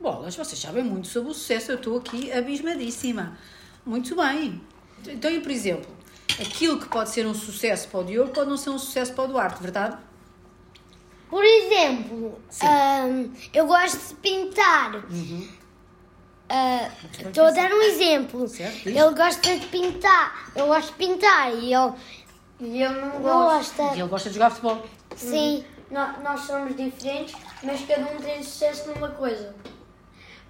Bolas, 0.00 0.36
vocês 0.36 0.58
sabem 0.60 0.84
muito 0.84 1.08
sobre 1.08 1.30
o 1.30 1.34
sucesso, 1.34 1.72
eu 1.72 1.76
estou 1.76 1.98
aqui 1.98 2.32
abismadíssima. 2.32 3.36
Muito 3.84 4.14
bem. 4.14 4.60
Então, 5.06 5.30
e 5.30 5.40
por 5.40 5.50
exemplo, 5.50 5.90
aquilo 6.40 6.78
que 6.78 6.88
pode 6.88 7.10
ser 7.10 7.26
um 7.26 7.34
sucesso 7.34 7.88
para 7.88 8.00
o 8.00 8.04
Diogo 8.04 8.32
pode 8.32 8.48
não 8.48 8.56
ser 8.56 8.70
um 8.70 8.78
sucesso 8.78 9.12
para 9.12 9.24
o 9.24 9.28
Duarte, 9.28 9.60
verdade? 9.62 9.96
Por 11.28 11.44
exemplo, 11.44 12.40
ahm, 12.62 13.30
eu 13.52 13.66
gosto 13.66 14.08
de 14.08 14.14
pintar. 14.16 15.04
Ah, 16.48 16.90
Estou 17.26 17.44
a 17.46 17.50
dar 17.50 17.70
um 17.70 17.82
exemplo. 17.82 18.48
Certo. 18.48 18.86
Ele 18.88 18.98
gosta 19.14 19.58
de 19.58 19.66
pintar. 19.66 20.50
Eu 20.56 20.66
gosto 20.68 20.88
de 20.88 20.94
pintar 20.94 21.52
e 21.54 21.74
ele 21.74 21.92
E 22.60 22.80
eu 22.80 22.90
não 22.92 23.20
gosto. 23.20 23.76
gosta. 23.76 23.96
E 23.96 24.00
ele 24.00 24.08
gosta 24.08 24.28
de 24.30 24.34
jogar 24.36 24.50
futebol. 24.50 24.86
Sim. 25.16 25.64
Nó- 25.90 26.14
Nós 26.22 26.40
somos 26.42 26.74
diferentes, 26.74 27.34
mas 27.62 27.84
cada 27.86 28.10
um 28.10 28.16
tem 28.16 28.42
sucesso 28.42 28.88
numa 28.90 29.08
coisa. 29.10 29.54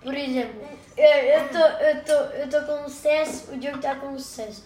Por 0.03 0.15
exemplo, 0.15 0.61
eu 0.97 1.45
estou 1.47 1.61
eu 1.61 2.05
tô, 2.05 2.13
eu 2.13 2.49
tô 2.49 2.67
com 2.67 2.89
sucesso, 2.89 3.53
o 3.53 3.59
Diogo 3.59 3.79
está 3.79 3.97
com 3.97 4.19
sucesso. 4.19 4.65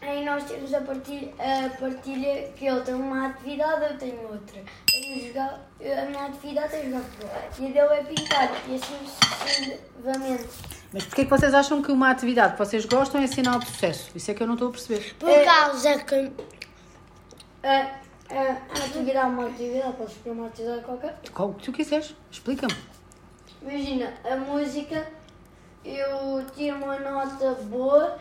Aí 0.00 0.22
nós 0.22 0.44
temos 0.44 0.72
a 0.74 0.82
partilha, 0.82 1.32
a 1.38 1.70
partilha 1.78 2.52
que 2.54 2.66
ele 2.66 2.80
tem 2.82 2.94
uma 2.94 3.28
atividade, 3.28 3.92
eu 3.92 3.98
tenho 3.98 4.22
outra. 4.22 4.62
Tenho 4.86 5.26
jogar, 5.28 5.66
a 5.80 6.04
minha 6.04 6.26
atividade 6.26 6.76
é 6.76 6.84
jogar 6.84 7.00
futebol. 7.00 7.30
E 7.58 7.66
a 7.66 7.68
dele 7.70 8.00
é 8.00 8.04
pintar, 8.04 8.52
e 8.68 8.74
assim 8.74 8.98
sucessivamente. 9.06 10.48
Mas 10.92 11.04
porquê 11.06 11.24
que 11.24 11.30
vocês 11.30 11.54
acham 11.54 11.80
que 11.82 11.90
uma 11.90 12.10
atividade 12.10 12.52
que 12.52 12.58
vocês 12.58 12.84
gostam 12.84 13.22
é 13.22 13.26
sinal 13.26 13.58
de 13.58 13.66
sucesso? 13.66 14.10
Isso 14.14 14.30
é 14.30 14.34
que 14.34 14.42
eu 14.42 14.46
não 14.46 14.54
estou 14.54 14.68
a 14.68 14.72
perceber. 14.72 15.14
Por 15.18 15.44
causa 15.44 15.98
que. 16.00 16.32
A, 17.62 17.76
a, 18.30 18.40
a 18.78 18.84
atividade 18.84 19.16
é 19.16 19.24
uma 19.24 19.46
atividade, 19.46 19.96
podes 19.96 20.16
escolher 20.16 20.34
uma 20.34 20.46
atividade 20.48 20.84
qualquer. 20.84 21.18
Qual 21.32 21.48
o 21.48 21.54
que 21.54 21.64
tu 21.64 21.72
quiseres, 21.72 22.14
explica-me. 22.30 22.74
Imagina, 23.64 24.12
a 24.24 24.36
música, 24.36 25.06
eu 25.84 26.44
tiro 26.54 26.76
uma 26.76 26.98
nota 26.98 27.54
boa, 27.62 28.18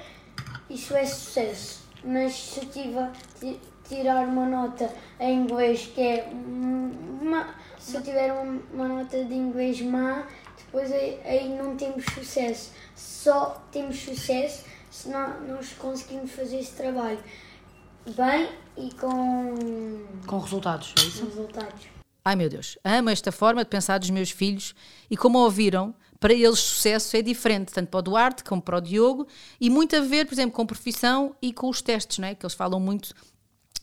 isso 0.69 0.95
é 0.95 1.05
sucesso. 1.05 1.83
Mas 2.03 2.33
se 2.33 2.59
eu 2.62 2.69
tiver, 2.69 3.12
ti- 3.39 3.59
tirar 3.88 4.25
uma 4.27 4.45
nota 4.45 4.89
em 5.19 5.39
inglês 5.41 5.88
que 5.93 6.01
é 6.01 6.29
uma, 6.31 7.53
se 7.77 7.95
eu 7.97 8.01
tiver 8.01 8.31
um- 8.33 8.62
uma 8.73 8.88
nota 8.88 9.23
de 9.25 9.33
inglês 9.33 9.81
má, 9.81 10.25
depois 10.57 10.91
aí, 10.91 11.19
aí 11.25 11.50
não 11.50 11.75
temos 11.75 12.05
sucesso. 12.05 12.71
Só 12.95 13.62
temos 13.71 14.00
sucesso 14.00 14.63
se 14.89 15.09
nó- 15.09 15.39
nós 15.47 15.73
conseguimos 15.73 16.31
fazer 16.31 16.59
esse 16.59 16.71
trabalho 16.73 17.19
bem 18.15 18.50
e 18.77 18.93
com 18.93 19.55
Com 20.25 20.39
resultados, 20.39 20.93
é 20.97 21.01
isso? 21.01 21.25
resultados. 21.25 21.92
Ai 22.25 22.36
meu 22.36 22.50
Deus, 22.50 22.77
amo 22.84 23.10
esta 23.10 23.32
forma 23.32 23.63
de 23.63 23.70
pensar 23.70 23.98
dos 23.98 24.10
meus 24.10 24.32
filhos 24.32 24.74
e 25.10 25.18
como 25.18 25.39
ouviram, 25.39 25.94
para 26.20 26.34
eles 26.34 26.60
sucesso 26.60 27.18
é 27.18 27.22
diferente, 27.22 27.74
tanto 27.74 27.89
para 27.89 28.00
o 28.00 28.01
Duarte 28.01 28.46
como 28.46 28.62
para 28.62 28.77
o 28.77 28.82
Diogo, 28.82 29.27
e 29.60 29.70
muito 29.70 29.94
a 29.98 30.00
ver, 30.00 30.25
por 30.25 30.34
exemplo, 30.34 30.53
com 30.53 30.65
profissão 30.65 31.36
e 31.42 31.51
com 31.51 31.68
os 31.68 31.82
testes, 31.82 32.20
não 32.20 32.27
é? 32.30 32.34
que 32.34 32.46
eles 32.46 32.53
falam 32.53 32.80
muito 32.80 33.13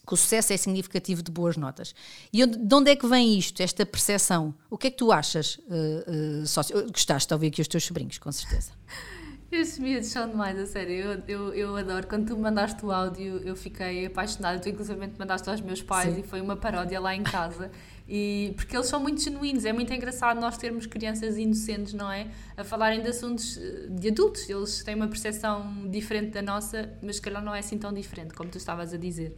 que 0.07 0.13
o 0.13 0.17
sucesso 0.17 0.51
é 0.51 0.57
significativo 0.57 1.21
de 1.21 1.31
boas 1.31 1.55
notas. 1.55 1.93
E 2.33 2.43
onde, 2.43 2.57
de 2.57 2.75
onde 2.75 2.89
é 2.89 2.95
que 2.95 3.05
vem 3.05 3.37
isto, 3.37 3.61
esta 3.61 3.85
percepção? 3.85 4.53
O 4.69 4.77
que 4.77 4.87
é 4.87 4.89
que 4.89 4.97
tu 4.97 5.11
achas, 5.11 5.57
uh, 5.57 6.41
uh, 6.41 6.47
sócio? 6.47 6.75
Gostaste 6.91 7.27
de 7.27 7.33
ouvir 7.35 7.47
aqui 7.47 7.61
os 7.61 7.67
teus 7.67 7.83
sobrinhos, 7.83 8.17
com 8.17 8.31
certeza. 8.31 8.71
Esses 9.51 9.79
miúdos 9.79 10.07
são 10.07 10.29
demais, 10.29 10.57
a 10.57 10.65
sério. 10.65 10.95
Eu, 10.95 11.23
eu, 11.27 11.53
eu 11.53 11.75
adoro. 11.75 12.07
Quando 12.07 12.27
tu 12.27 12.37
mandaste 12.37 12.85
o 12.85 12.91
áudio, 12.91 13.41
eu 13.43 13.53
fiquei 13.53 14.05
apaixonada. 14.05 14.57
Tu, 14.59 14.69
inclusive, 14.69 15.11
mandaste 15.19 15.49
aos 15.49 15.59
meus 15.59 15.81
pais 15.81 16.15
Sim. 16.15 16.21
e 16.21 16.23
foi 16.23 16.39
uma 16.39 16.55
paródia 16.55 17.01
lá 17.01 17.13
em 17.13 17.21
casa. 17.21 17.69
E, 18.13 18.51
porque 18.57 18.75
eles 18.75 18.87
são 18.87 18.99
muito 18.99 19.21
genuínos, 19.21 19.63
é 19.63 19.71
muito 19.71 19.93
engraçado 19.93 20.37
nós 20.37 20.57
termos 20.57 20.85
crianças 20.85 21.37
inocentes, 21.37 21.93
não 21.93 22.11
é? 22.11 22.27
A 22.57 22.63
falarem 22.65 23.01
de 23.01 23.07
assuntos 23.07 23.55
eh, 23.55 23.87
de 23.89 24.09
adultos. 24.09 24.49
Eles 24.49 24.83
têm 24.83 24.95
uma 24.95 25.07
percepção 25.07 25.89
diferente 25.89 26.31
da 26.31 26.41
nossa, 26.41 26.91
mas 27.01 27.15
se 27.15 27.21
calhar 27.21 27.41
não 27.41 27.55
é 27.55 27.59
assim 27.59 27.77
tão 27.77 27.93
diferente, 27.93 28.33
como 28.33 28.49
tu 28.49 28.57
estavas 28.57 28.93
a 28.93 28.97
dizer. 28.97 29.33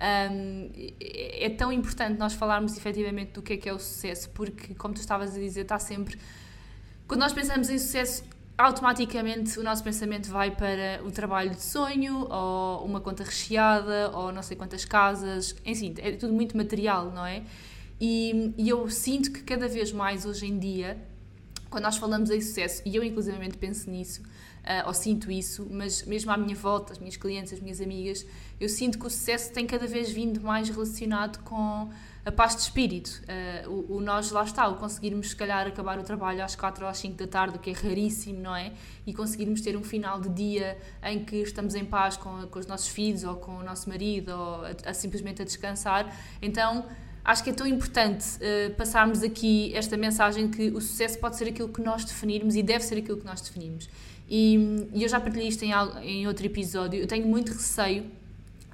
Um, 0.00 0.70
é 0.72 1.50
tão 1.50 1.70
importante 1.70 2.18
nós 2.18 2.32
falarmos 2.32 2.78
efetivamente 2.78 3.32
do 3.32 3.42
que 3.42 3.52
é 3.52 3.56
que 3.58 3.68
é 3.68 3.74
o 3.74 3.78
sucesso, 3.78 4.30
porque, 4.30 4.74
como 4.74 4.94
tu 4.94 5.00
estavas 5.00 5.36
a 5.36 5.38
dizer, 5.38 5.60
está 5.60 5.78
sempre. 5.78 6.18
Quando 7.06 7.20
nós 7.20 7.34
pensamos 7.34 7.68
em 7.68 7.76
sucesso, 7.76 8.24
automaticamente 8.56 9.58
o 9.58 9.62
nosso 9.62 9.84
pensamento 9.84 10.30
vai 10.30 10.50
para 10.50 11.04
o 11.04 11.10
trabalho 11.10 11.50
de 11.50 11.62
sonho, 11.62 12.26
ou 12.30 12.86
uma 12.86 13.02
conta 13.02 13.22
recheada, 13.22 14.10
ou 14.14 14.32
não 14.32 14.42
sei 14.42 14.56
quantas 14.56 14.86
casas, 14.86 15.54
enfim, 15.62 15.94
é 15.98 16.12
tudo 16.12 16.32
muito 16.32 16.56
material, 16.56 17.10
não 17.10 17.26
é? 17.26 17.42
E, 18.00 18.52
e 18.56 18.68
eu 18.68 18.88
sinto 18.90 19.30
que 19.30 19.42
cada 19.42 19.68
vez 19.68 19.92
mais 19.92 20.26
hoje 20.26 20.46
em 20.46 20.58
dia, 20.58 20.98
quando 21.70 21.84
nós 21.84 21.96
falamos 21.96 22.30
em 22.30 22.40
sucesso, 22.40 22.82
e 22.84 22.94
eu 22.94 23.02
inclusivamente 23.02 23.56
penso 23.56 23.90
nisso, 23.90 24.22
uh, 24.22 24.86
ou 24.86 24.94
sinto 24.94 25.30
isso, 25.30 25.66
mas 25.70 26.04
mesmo 26.04 26.30
à 26.30 26.36
minha 26.36 26.54
volta, 26.54 26.92
as 26.92 26.98
minhas 26.98 27.16
clientes, 27.16 27.52
as 27.52 27.60
minhas 27.60 27.80
amigas, 27.80 28.26
eu 28.60 28.68
sinto 28.68 28.98
que 28.98 29.06
o 29.06 29.10
sucesso 29.10 29.52
tem 29.52 29.66
cada 29.66 29.86
vez 29.86 30.10
vindo 30.10 30.40
mais 30.40 30.68
relacionado 30.68 31.42
com 31.42 31.90
a 32.24 32.32
paz 32.32 32.56
de 32.56 32.62
espírito. 32.62 33.22
Uh, 33.66 33.70
o, 33.70 33.96
o, 33.96 34.00
nós, 34.00 34.30
lá 34.30 34.44
está, 34.44 34.66
o 34.68 34.76
conseguirmos, 34.76 35.30
se 35.30 35.36
calhar, 35.36 35.66
acabar 35.66 35.98
o 35.98 36.02
trabalho 36.02 36.42
às 36.42 36.56
4 36.56 36.84
ou 36.84 36.90
às 36.90 36.98
5 36.98 37.16
da 37.16 37.26
tarde, 37.26 37.56
o 37.56 37.60
que 37.60 37.70
é 37.70 37.72
raríssimo, 37.72 38.40
não 38.40 38.56
é? 38.56 38.72
E 39.06 39.12
conseguirmos 39.12 39.60
ter 39.60 39.76
um 39.76 39.82
final 39.84 40.20
de 40.20 40.28
dia 40.28 40.78
em 41.02 41.24
que 41.24 41.36
estamos 41.36 41.74
em 41.74 41.84
paz 41.84 42.16
com, 42.16 42.46
com 42.46 42.58
os 42.58 42.66
nossos 42.66 42.88
filhos 42.88 43.24
ou 43.24 43.36
com 43.36 43.58
o 43.58 43.62
nosso 43.62 43.88
marido 43.88 44.30
ou 44.30 44.64
a, 44.64 44.90
a 44.90 44.94
simplesmente 44.94 45.42
a 45.42 45.44
descansar. 45.44 46.16
Então, 46.40 46.86
acho 47.24 47.42
que 47.42 47.50
é 47.50 47.52
tão 47.52 47.66
importante 47.66 48.26
uh, 48.36 48.74
passarmos 48.74 49.22
aqui 49.22 49.72
esta 49.74 49.96
mensagem 49.96 50.48
que 50.48 50.68
o 50.68 50.80
sucesso 50.80 51.18
pode 51.18 51.36
ser 51.36 51.48
aquilo 51.48 51.68
que 51.68 51.80
nós 51.80 52.04
definirmos 52.04 52.54
e 52.54 52.62
deve 52.62 52.84
ser 52.84 52.98
aquilo 52.98 53.18
que 53.18 53.24
nós 53.24 53.40
definimos. 53.40 53.88
E, 54.28 54.88
e 54.92 55.02
eu 55.02 55.08
já 55.08 55.20
partilhei 55.20 55.48
isto 55.48 55.62
em, 55.64 55.72
em 56.02 56.26
outro 56.26 56.44
episódio. 56.44 57.00
Eu 57.00 57.06
tenho 57.06 57.26
muito 57.26 57.52
receio 57.52 58.04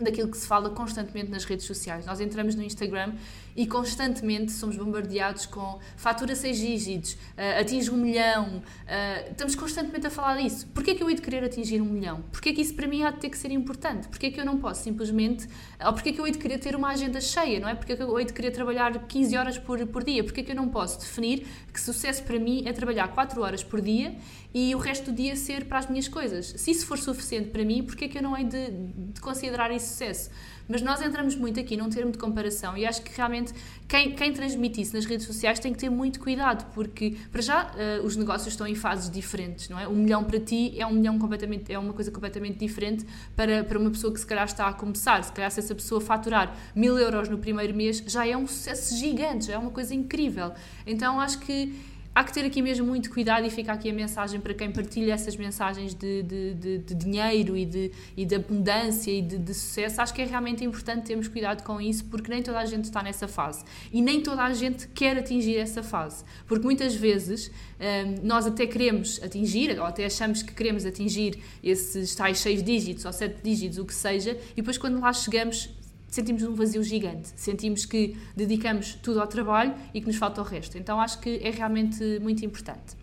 daquilo 0.01 0.29
que 0.29 0.37
se 0.37 0.47
fala 0.47 0.71
constantemente 0.71 1.31
nas 1.31 1.45
redes 1.45 1.67
sociais. 1.67 2.07
Nós 2.07 2.21
entramos 2.21 2.55
no 2.55 2.63
Instagram 2.63 3.13
e 3.57 3.67
constantemente 3.67 4.53
somos 4.53 4.77
bombardeados 4.77 5.47
com 5.47 5.79
fatura 5.97 6.35
seis 6.35 6.59
dígitos, 6.59 7.13
uh, 7.13 7.61
atinge 7.61 7.91
um 7.91 7.97
milhão, 7.97 8.59
uh, 8.59 9.31
estamos 9.31 9.55
constantemente 9.55 10.07
a 10.07 10.11
falar 10.11 10.37
disso. 10.37 10.67
Porquê 10.75 10.95
que 10.95 11.03
eu 11.03 11.09
hei 11.09 11.17
de 11.17 11.23
querer 11.23 11.45
atingir 11.45 11.81
um 11.81 11.87
milhão? 11.87 12.23
Porquê 12.33 12.53
que 12.53 12.61
isso 12.61 12.75
para 12.75 12.87
mim 12.87 13.03
há 13.03 13.11
de 13.11 13.19
ter 13.19 13.31
que 13.31 13.39
ser 13.39 13.51
importante? 13.51 14.09
Porquê 14.09 14.31
que 14.31 14.41
eu 14.41 14.45
não 14.45 14.59
posso 14.59 14.83
simplesmente, 14.83 15.49
ou 15.85 15.93
porquê 15.93 16.13
que 16.13 16.21
eu 16.21 16.27
hei 16.27 16.33
de 16.33 16.39
querer 16.39 16.59
ter 16.59 16.75
uma 16.77 16.89
agenda 16.89 17.21
cheia, 17.21 17.61
não 17.61 17.69
é? 17.69 17.75
Porquê 17.75 17.97
que 17.97 18.03
eu 18.03 18.19
hei 18.19 18.25
de 18.25 18.33
querer 18.33 18.51
trabalhar 18.51 19.07
15 19.07 19.37
horas 19.37 19.59
por, 19.59 19.85
por 19.87 20.05
dia? 20.05 20.23
Porquê 20.25 20.43
que 20.43 20.53
eu 20.53 20.57
não 20.57 20.69
posso 20.69 21.01
definir 21.01 21.47
que 21.73 21.81
sucesso 21.81 22.23
para 22.23 22.39
mim 22.39 22.63
é 22.67 22.73
trabalhar 22.73 23.09
4 23.09 23.41
horas 23.41 23.63
por 23.63 23.81
dia 23.81 24.15
e 24.53 24.75
o 24.75 24.79
resto 24.79 25.11
do 25.11 25.17
dia 25.17 25.37
ser 25.37 25.67
para 25.67 25.79
as 25.79 25.89
minhas 25.89 26.09
coisas? 26.09 26.55
Se 26.57 26.71
isso 26.71 26.87
for 26.87 26.99
suficiente 26.99 27.51
para 27.51 27.65
mim, 27.65 27.83
porquê 27.83 28.09
que 28.09 28.19
eu 28.19 28.23
não 28.23 28.37
hei 28.37 28.45
de, 28.45 28.71
de 29.13 29.21
considerar 29.21 29.71
isso 29.71 29.89
sucesso? 29.89 30.31
Mas 30.71 30.83
nós 30.83 31.03
entramos 31.03 31.35
muito 31.35 31.59
aqui 31.59 31.77
num 31.77 31.91
termo 31.91 32.13
de 32.13 32.19
comparação 32.19 32.77
e 32.77 32.87
acho 32.87 33.03
que 33.03 33.11
realmente 33.17 33.53
quem, 33.89 34.15
quem 34.15 34.33
transmite 34.33 34.81
isso 34.81 34.95
nas 34.95 35.05
redes 35.05 35.27
sociais 35.27 35.59
tem 35.59 35.73
que 35.73 35.79
ter 35.81 35.91
muito 35.91 36.21
cuidado, 36.21 36.65
porque 36.73 37.17
para 37.33 37.43
já 37.43 37.65
uh, 37.65 38.07
os 38.07 38.15
negócios 38.15 38.53
estão 38.53 38.69
em 38.69 38.77
fases 38.77 39.11
diferentes, 39.11 39.69
não 39.69 39.77
é? 39.77 39.89
Um 39.89 39.97
milhão 39.97 40.23
para 40.23 40.39
ti 40.39 40.73
é 40.79 40.87
um 40.87 40.93
milhão 40.93 41.19
completamente, 41.19 41.73
é 41.73 41.79
uma 41.79 41.93
coisa 41.93 42.13
completamente 42.13 42.59
diferente 42.59 43.05
para, 43.35 43.65
para 43.65 43.79
uma 43.81 43.91
pessoa 43.91 44.13
que 44.13 44.21
se 44.21 44.27
calhar 44.27 44.45
está 44.45 44.69
a 44.69 44.73
começar. 44.73 45.25
Se 45.25 45.33
calhar 45.33 45.51
se 45.51 45.59
essa 45.59 45.75
pessoa 45.75 46.01
faturar 46.01 46.57
mil 46.73 46.97
euros 46.97 47.29
no 47.29 47.39
primeiro 47.39 47.75
mês 47.75 48.01
já 48.07 48.25
é 48.25 48.37
um 48.37 48.47
sucesso 48.47 48.97
gigante, 48.97 49.47
já 49.47 49.55
é 49.55 49.59
uma 49.59 49.73
coisa 49.73 49.93
incrível. 49.93 50.53
Então 50.87 51.21
acho 51.21 51.41
que 51.41 51.75
há 52.15 52.25
que 52.25 52.33
ter 52.33 52.45
aqui 52.45 52.61
mesmo 52.61 52.87
muito 52.87 53.11
cuidado 53.11 53.47
e 53.47 53.51
fica 53.51 53.73
aqui 53.73 53.89
a 53.89 53.93
mensagem 53.93 54.41
para 54.41 54.53
quem 54.53 54.71
partilha 54.71 55.13
essas 55.13 55.37
mensagens 55.37 55.95
de, 55.95 56.23
de, 56.23 56.55
de, 56.55 56.79
de 56.79 56.95
dinheiro 56.95 57.57
e 57.57 57.65
de, 57.65 57.93
e 58.17 58.25
de 58.25 58.35
abundância 58.35 59.11
e 59.11 59.23
de, 59.23 59.39
de, 59.39 59.55
sucesso. 59.55 60.01
Acho 60.01 60.13
que 60.13 60.23
é 60.23 60.25
realmente 60.25 60.65
importante 60.65 61.07
termos 61.07 61.29
cuidado 61.29 61.63
com 61.63 61.81
isso 61.81 62.05
porque 62.07 62.31
nem 62.31 62.43
toda 62.43 62.59
a 62.59 62.67
gente 62.67 62.85
está 62.85 63.03
nessa 63.03 63.29
fase 63.29 63.65
e 63.93 64.03
nem 64.03 64.21
toda 64.21 64.43
a 64.43 64.53
gente 64.53 64.89
quer 64.89 65.17
atingir 65.19 65.57
essa 65.57 65.83
fase. 65.83 66.25
Porque 66.47 66.65
muitas 66.65 66.95
vezes 66.95 67.49
hum, 67.49 68.21
nós 68.23 68.47
até 68.47 68.67
queremos 68.67 69.23
atingir 69.23 69.79
ou 69.79 69.87
até 69.87 70.05
achamos 70.05 70.43
que 70.43 70.53
queremos 70.53 70.85
atingir 70.85 71.39
esses 71.63 72.15
tais 72.15 72.39
seis 72.39 72.63
dígitos 72.63 73.05
ou 73.05 73.13
sete 73.13 73.41
dígitos, 73.43 73.79
o 73.79 73.85
que 73.85 73.95
seja, 73.95 74.37
e 74.53 74.57
depois 74.57 74.77
quando 74.77 75.01
lá 75.01 75.13
chegamos 75.13 75.71
sentimos 76.11 76.43
um 76.43 76.55
vazio 76.55 76.83
gigante, 76.83 77.31
sentimos 77.37 77.87
que 77.87 78.17
dedicamos 78.37 78.95
tudo 78.95 79.21
ao 79.21 79.27
trabalho 79.27 79.75
e 79.95 80.01
que 80.01 80.07
nos 80.07 80.17
falta 80.17 80.41
o 80.41 80.45
resto. 80.45 80.77
Então 80.77 81.01
acho 81.01 81.21
que 81.21 81.41
é 81.43 81.51
realmente 81.51 82.19
muito 82.21 82.45
importante. 82.45 82.97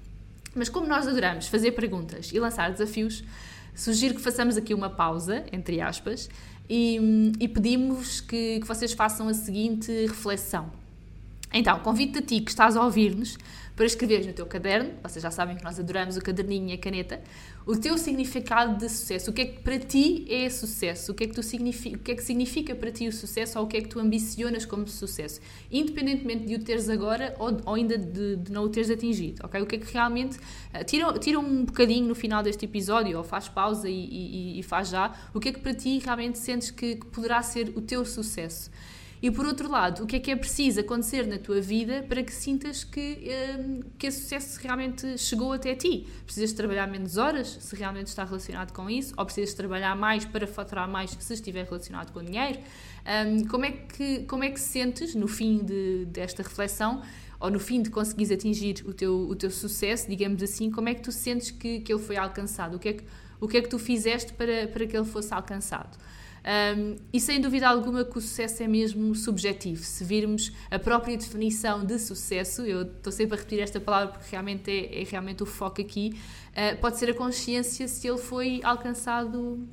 Mas 0.54 0.70
como 0.70 0.88
nós 0.88 1.08
adoramos 1.08 1.48
fazer 1.48 1.72
perguntas 1.72 2.32
e 2.34 2.40
lançar 2.40 2.72
desafios, 2.72 3.24
sugiro 3.74 4.16
que 4.16 4.22
façamos 4.22 4.58
aqui 4.58 4.74
uma 4.74 4.90
pausa, 4.90 5.46
entre 5.52 5.80
aspas, 5.80 6.30
e, 6.70 7.32
e 7.40 7.48
pedimos 7.48 8.20
que, 8.20 8.60
que 8.60 8.68
vocês 8.68 8.92
façam 8.92 9.28
a 9.30 9.34
seguinte 9.34 9.92
reflexão. 10.08 10.70
Então, 11.54 11.80
convido-te 11.80 12.20
a 12.20 12.22
ti 12.22 12.42
que 12.42 12.50
estás 12.50 12.76
a 12.76 12.84
ouvir-nos 12.84 13.38
para 13.76 13.86
escreveres 13.86 14.26
no 14.26 14.34
teu 14.34 14.46
caderno, 14.46 14.92
vocês 15.04 15.22
já 15.22 15.30
sabem 15.30 15.56
que 15.56 15.64
nós 15.64 15.80
adoramos 15.80 16.18
o 16.18 16.22
caderninho 16.22 16.70
e 16.70 16.74
a 16.74 16.78
caneta, 16.78 17.22
o 17.68 17.76
teu 17.76 17.98
significado 17.98 18.78
de 18.78 18.88
sucesso. 18.90 19.30
O 19.30 19.34
que 19.34 19.42
é 19.42 19.46
que 19.46 19.60
para 19.60 19.78
ti 19.78 20.26
é 20.30 20.50
sucesso? 20.50 21.12
O 21.12 21.16
que 21.16 21.26
é 21.26 21.28
que, 21.28 21.34
tu 21.34 21.44
significa, 21.44 21.98
o 21.98 22.00
que, 22.00 22.12
é 22.12 22.16
que 22.16 22.24
significa 22.24 22.74
para 22.74 22.90
ti 22.90 23.10
o 23.10 23.12
sucesso 23.12 23.60
ou 23.60 23.66
o 23.66 23.68
que 23.68 23.76
é 23.76 23.82
que 23.82 23.90
tu 23.90 24.00
ambicionas 24.00 24.66
como 24.66 24.88
sucesso? 24.88 25.42
Independentemente 25.70 26.46
de 26.46 26.56
o 26.56 26.60
teres 26.60 26.90
agora 26.90 27.36
ou, 27.38 27.60
ou 27.66 27.76
ainda 27.76 27.98
de, 27.98 28.38
de, 28.38 28.52
não 28.54 28.64
o 28.64 28.70
teres 28.70 28.90
atingido, 28.90 29.46
ok? 29.46 29.62
O 29.62 29.66
que 29.66 29.76
é 29.76 29.80
que 29.80 29.94
realmente... 29.94 30.38
Uh, 30.38 30.84
tira, 30.86 31.20
tira 31.20 31.40
um 31.40 31.66
bocadinho 31.66 32.08
no 32.08 32.16
final 32.16 32.42
deste 32.42 32.64
episódio 32.64 33.18
ou 33.18 33.24
faz 33.24 33.50
pausa 33.50 33.90
e, 33.90 33.94
e, 33.94 34.60
e 34.60 34.64
faz 34.64 34.88
já. 34.88 35.14
O 35.34 35.40
que 35.42 35.50
é 35.50 35.52
que 35.52 35.60
para 35.60 35.74
ti 35.74 36.00
realmente 36.00 36.40
sentes 36.40 36.72
que, 36.72 36.96
que 36.96 37.06
poderá 37.08 37.42
ser 37.42 37.74
o 37.76 37.82
teu 37.82 38.06
sucesso? 38.06 38.72
E 39.22 39.32
por 39.32 39.46
outro 39.46 39.70
lado, 39.70 40.04
o 40.04 40.08
que 40.08 40.18
é 40.18 40.20
que 40.20 40.30
é 40.30 40.36
preciso 40.36 40.80
acontecer 40.80 41.26
na 41.26 41.40
tua 41.40 41.60
vida 41.60 42.06
para 42.08 42.22
que 42.22 42.32
sintas 42.32 42.84
que, 42.84 43.28
um, 43.60 43.82
que 43.98 44.08
esse 44.08 44.22
sucesso 44.22 44.60
realmente 44.62 45.18
chegou 45.18 45.54
até 45.54 45.74
ti? 45.74 46.08
Precisas 46.24 46.54
trabalhar 46.54 46.88
menos 46.88 47.18
horas, 47.18 47.58
se 47.60 47.76
realmente 47.76 48.08
está 48.08 48.24
relacionado 48.24 48.72
com 48.74 48.90
isso, 48.90 49.14
ou 49.18 49.26
precisas 49.26 49.56
trabalhar 49.56 49.96
mais 49.96 50.24
para 50.24 50.46
faturar 50.46 50.88
mais 50.88 51.12
se 51.20 51.34
estiver 51.34 51.66
relacionado 51.66 52.12
com 52.12 52.24
dinheiro? 52.24 52.60
Um, 53.08 53.48
como, 53.48 53.66
é 53.66 53.72
que, 53.72 54.20
como 54.26 54.44
é 54.44 54.52
que 54.52 54.60
sentes 54.60 55.16
no 55.16 55.28
fim 55.28 55.64
de, 55.64 56.06
desta 56.06 56.44
reflexão? 56.44 57.02
ou 57.40 57.52
no 57.52 57.60
fim 57.60 57.82
de 57.82 57.90
conseguires 57.90 58.32
atingir 58.32 58.84
o 58.86 58.94
teu, 58.94 59.16
o 59.16 59.36
teu 59.36 59.52
sucesso, 59.52 60.10
digamos 60.10 60.42
assim, 60.42 60.72
como 60.72 60.90
é 60.90 60.96
que 60.96 61.02
tu 61.02 61.12
sentes 61.12 61.52
que, 61.52 61.82
que 61.82 61.94
ele 61.94 62.02
foi 62.02 62.18
alcançado? 62.18 62.78
O 62.78 62.80
que 62.80 62.90
é 62.90 62.94
que, 62.94 63.04
o 63.40 63.48
que, 63.48 63.58
é 63.58 63.62
que 63.62 63.70
tu 63.70 63.78
fizeste 63.78 64.34
para, 64.34 64.68
para 64.68 64.88
que 64.88 64.98
ele 64.98 65.06
fosse 65.06 65.32
alcançado? 65.34 65.98
Um, 66.48 66.96
e 67.12 67.20
sem 67.20 67.42
dúvida 67.42 67.68
alguma 67.68 68.06
que 68.06 68.18
o 68.18 68.22
sucesso 68.22 68.64
é 68.64 68.68
mesmo 68.68 69.14
subjetivo. 69.14 69.84
Se 69.84 70.06
virmos 70.06 70.54
a 70.72 70.80
própria 70.80 71.18
definição 71.18 71.84
de 71.84 72.00
sucesso, 72.00 72.62
eu 72.62 72.84
estou 72.84 73.12
sempre 73.12 73.36
a 73.36 73.38
repetir 73.38 73.60
esta 73.60 73.82
palavra 73.82 74.14
porque 74.14 74.32
realmente 74.32 74.72
é, 74.72 75.02
é 75.02 75.04
realmente 75.04 75.44
o 75.44 75.46
foco 75.46 75.82
aqui, 75.82 76.18
uh, 76.52 76.78
pode 76.80 76.98
ser 76.98 77.10
a 77.10 77.14
consciência 77.14 77.86
se 77.88 78.08
ele 78.08 78.18
foi 78.18 78.62
alcançado 78.64 79.68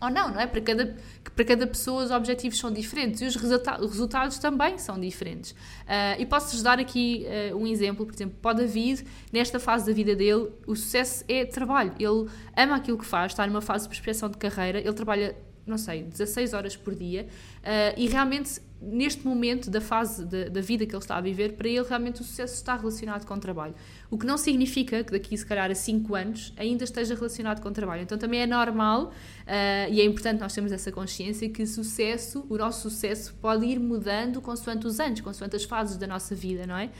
ou 0.00 0.10
não, 0.10 0.32
não 0.32 0.40
é? 0.40 0.46
Para 0.46 0.60
cada, 0.60 0.96
para 1.34 1.44
cada 1.44 1.66
pessoa 1.66 2.04
os 2.04 2.10
objetivos 2.10 2.58
são 2.58 2.70
diferentes 2.72 3.20
e 3.20 3.24
os 3.24 3.36
resulta 3.36 3.76
resultados 3.76 4.38
também 4.38 4.78
são 4.78 4.98
diferentes. 4.98 5.52
Uh, 5.52 6.20
e 6.20 6.26
posso-vos 6.26 6.62
dar 6.62 6.78
aqui 6.78 7.26
uh, 7.52 7.56
um 7.56 7.66
exemplo, 7.66 8.04
por 8.04 8.14
exemplo, 8.14 8.36
o 8.42 8.54
David, 8.54 9.04
nesta 9.32 9.58
fase 9.58 9.86
da 9.86 9.92
vida 9.92 10.14
dele, 10.14 10.50
o 10.66 10.74
sucesso 10.74 11.24
é 11.28 11.44
trabalho. 11.44 11.94
Ele 11.98 12.28
ama 12.56 12.76
aquilo 12.76 12.98
que 12.98 13.06
faz, 13.06 13.32
está 13.32 13.46
numa 13.46 13.60
fase 13.60 13.84
de 13.84 13.88
prospecção 13.88 14.28
de 14.28 14.36
carreira, 14.36 14.78
ele 14.78 14.92
trabalha 14.92 15.36
não 15.68 15.78
sei, 15.78 16.02
16 16.02 16.54
horas 16.54 16.76
por 16.76 16.94
dia 16.94 17.26
uh, 17.62 17.94
e 17.96 18.08
realmente 18.08 18.60
neste 18.80 19.26
momento 19.26 19.70
da 19.70 19.80
fase 19.80 20.24
da, 20.24 20.48
da, 20.48 20.60
vida 20.60 20.86
que 20.86 20.94
ele 20.94 21.02
está 21.02 21.16
a 21.16 21.20
viver, 21.20 21.54
para 21.54 21.68
ele 21.68 21.82
realmente 21.82 22.20
o 22.20 22.24
sucesso 22.24 22.54
está 22.54 22.76
relacionado 22.76 23.26
com 23.26 23.34
o 23.34 23.40
trabalho. 23.40 23.74
O 24.10 24.16
que 24.16 24.24
não 24.24 24.38
significa 24.38 25.02
que 25.02 25.10
daqui, 25.10 25.36
se 25.36 25.44
calhar, 25.44 25.70
a 25.70 25.74
5 25.74 26.14
anos 26.14 26.54
ainda 26.56 26.84
esteja 26.84 27.14
relacionado 27.14 27.60
com 27.60 27.68
o 27.68 27.72
trabalho. 27.72 28.02
Então 28.02 28.16
também 28.16 28.40
é 28.40 28.46
normal 28.46 29.06
uh, 29.06 29.92
e 29.92 30.00
é 30.00 30.04
importante 30.04 30.40
nós 30.40 30.52
termos 30.52 30.70
essa 30.70 30.92
consciência 30.92 31.48
que 31.48 31.66
sucesso, 31.66 32.46
o 32.48 32.56
nosso 32.56 32.88
sucesso 32.88 33.34
pode 33.40 33.66
ir 33.66 33.80
mudando 33.80 34.40
consoante 34.40 34.86
os 34.86 35.00
anos, 35.00 35.20
consoante 35.20 35.56
as 35.56 35.64
fases 35.64 35.96
da 35.96 36.06
nossa 36.06 36.34
vida, 36.34 36.66
não 36.66 36.76
é? 36.76 36.90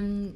Um, 0.00 0.32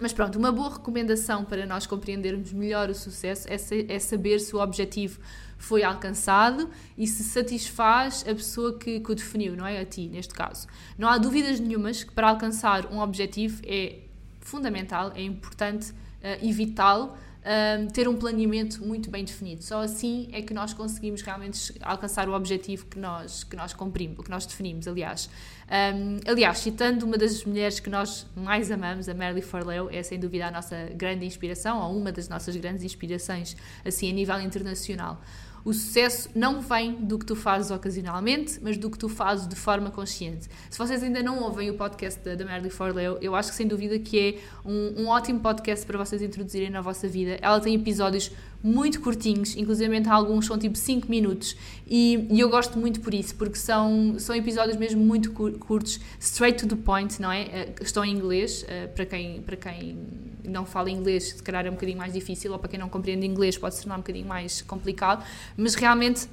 Mas 0.00 0.12
pronto, 0.12 0.38
uma 0.38 0.52
boa 0.52 0.74
recomendação 0.74 1.44
para 1.44 1.64
nós 1.64 1.86
compreendermos 1.86 2.52
melhor 2.52 2.90
o 2.90 2.94
sucesso 2.94 3.46
é, 3.48 3.56
é 3.94 3.98
saber 3.98 4.40
se 4.40 4.54
o 4.54 4.60
objetivo 4.60 5.20
foi 5.58 5.82
alcançado 5.82 6.70
e 6.96 7.06
se 7.06 7.22
satisfaz 7.24 8.24
a 8.28 8.34
pessoa 8.34 8.78
que, 8.78 9.00
que 9.00 9.12
o 9.12 9.14
definiu, 9.14 9.56
não 9.56 9.66
é? 9.66 9.80
A 9.80 9.84
ti, 9.84 10.08
neste 10.08 10.34
caso. 10.34 10.66
Não 10.98 11.08
há 11.08 11.18
dúvidas 11.18 11.58
nenhumas 11.60 12.04
que 12.04 12.12
para 12.12 12.28
alcançar 12.28 12.86
um 12.92 13.00
objetivo 13.00 13.62
é 13.66 14.00
fundamental, 14.40 15.12
é 15.14 15.22
importante 15.22 15.90
uh, 15.90 15.94
e 16.40 16.52
vital 16.52 17.16
um, 17.46 17.86
ter 17.86 18.08
um 18.08 18.16
planeamento 18.16 18.84
muito 18.84 19.08
bem 19.08 19.24
definido. 19.24 19.62
Só 19.62 19.80
assim 19.80 20.28
é 20.32 20.42
que 20.42 20.52
nós 20.52 20.74
conseguimos 20.74 21.22
realmente 21.22 21.72
alcançar 21.80 22.28
o 22.28 22.32
objetivo 22.32 22.86
que 22.86 22.98
nós, 22.98 23.44
que 23.44 23.54
nós 23.54 23.72
cumprimos, 23.72 24.24
que 24.24 24.30
nós 24.30 24.44
definimos, 24.44 24.88
aliás. 24.88 25.30
Um, 25.68 26.18
aliás, 26.30 26.58
citando 26.58 27.06
uma 27.06 27.16
das 27.16 27.44
mulheres 27.44 27.78
que 27.78 27.88
nós 27.88 28.26
mais 28.34 28.70
amamos, 28.70 29.08
a 29.08 29.14
Merle 29.14 29.42
Forleo, 29.42 29.88
é 29.90 30.02
sem 30.02 30.18
dúvida 30.18 30.46
a 30.46 30.50
nossa 30.50 30.90
grande 30.94 31.24
inspiração, 31.24 31.80
ou 31.80 31.96
uma 31.96 32.10
das 32.10 32.28
nossas 32.28 32.56
grandes 32.56 32.82
inspirações, 32.82 33.56
assim, 33.84 34.10
a 34.10 34.12
nível 34.12 34.40
internacional. 34.40 35.20
O 35.66 35.74
sucesso 35.74 36.28
não 36.32 36.60
vem 36.60 36.92
do 36.92 37.18
que 37.18 37.26
tu 37.26 37.34
fazes 37.34 37.72
ocasionalmente, 37.72 38.60
mas 38.62 38.76
do 38.76 38.88
que 38.88 38.96
tu 38.96 39.08
fazes 39.08 39.48
de 39.48 39.56
forma 39.56 39.90
consciente. 39.90 40.48
Se 40.70 40.78
vocês 40.78 41.02
ainda 41.02 41.24
não 41.24 41.42
ouvem 41.42 41.68
o 41.68 41.74
podcast 41.74 42.20
da, 42.20 42.36
da 42.36 42.44
Merle 42.44 42.70
Forleo, 42.70 43.18
eu 43.20 43.34
acho 43.34 43.50
que 43.50 43.56
sem 43.56 43.66
dúvida 43.66 43.98
que 43.98 44.16
é 44.16 44.38
um, 44.64 45.02
um 45.02 45.08
ótimo 45.08 45.40
podcast 45.40 45.84
para 45.84 45.98
vocês 45.98 46.22
introduzirem 46.22 46.70
na 46.70 46.80
vossa 46.80 47.08
vida. 47.08 47.36
Ela 47.42 47.58
tem 47.58 47.74
episódios 47.74 48.30
muito 48.62 49.00
curtinhos, 49.00 49.56
inclusive 49.56 49.96
alguns 50.08 50.46
são 50.46 50.58
tipo 50.58 50.76
5 50.76 51.08
minutos, 51.08 51.56
e, 51.86 52.26
e, 52.30 52.40
eu 52.40 52.48
gosto 52.48 52.78
muito 52.78 53.00
por 53.00 53.14
isso, 53.14 53.34
porque 53.36 53.56
são, 53.56 54.16
são 54.18 54.34
episódios 54.34 54.76
mesmo 54.76 55.04
muito 55.04 55.32
curtos, 55.32 56.00
straight 56.18 56.58
to 56.58 56.74
the 56.74 56.82
point, 56.82 57.20
não 57.20 57.30
é? 57.30 57.42
Eh, 57.42 57.74
estão 57.80 58.04
em 58.04 58.12
inglês, 58.12 58.64
eh, 58.68 58.88
para 58.88 59.06
quem, 59.06 59.40
para 59.42 59.56
quem 59.56 59.96
não 60.44 60.64
fala 60.64 60.90
inglês, 60.90 61.34
se 61.36 61.42
calhar 61.42 61.64
é 61.66 61.70
um 61.70 61.74
bocadinho 61.74 61.98
mais 61.98 62.12
difícil, 62.12 62.52
ou 62.52 62.58
para 62.58 62.68
quem 62.68 62.78
não 62.78 62.88
compreende 62.88 63.26
inglês 63.26 63.56
pode 63.56 63.76
se 63.76 63.82
tornar 63.82 63.96
um 63.96 64.00
bocadinho 64.00 64.26
mais 64.26 64.62
complicado, 64.62 65.24
mas 65.56 65.74
realmente 65.74 66.28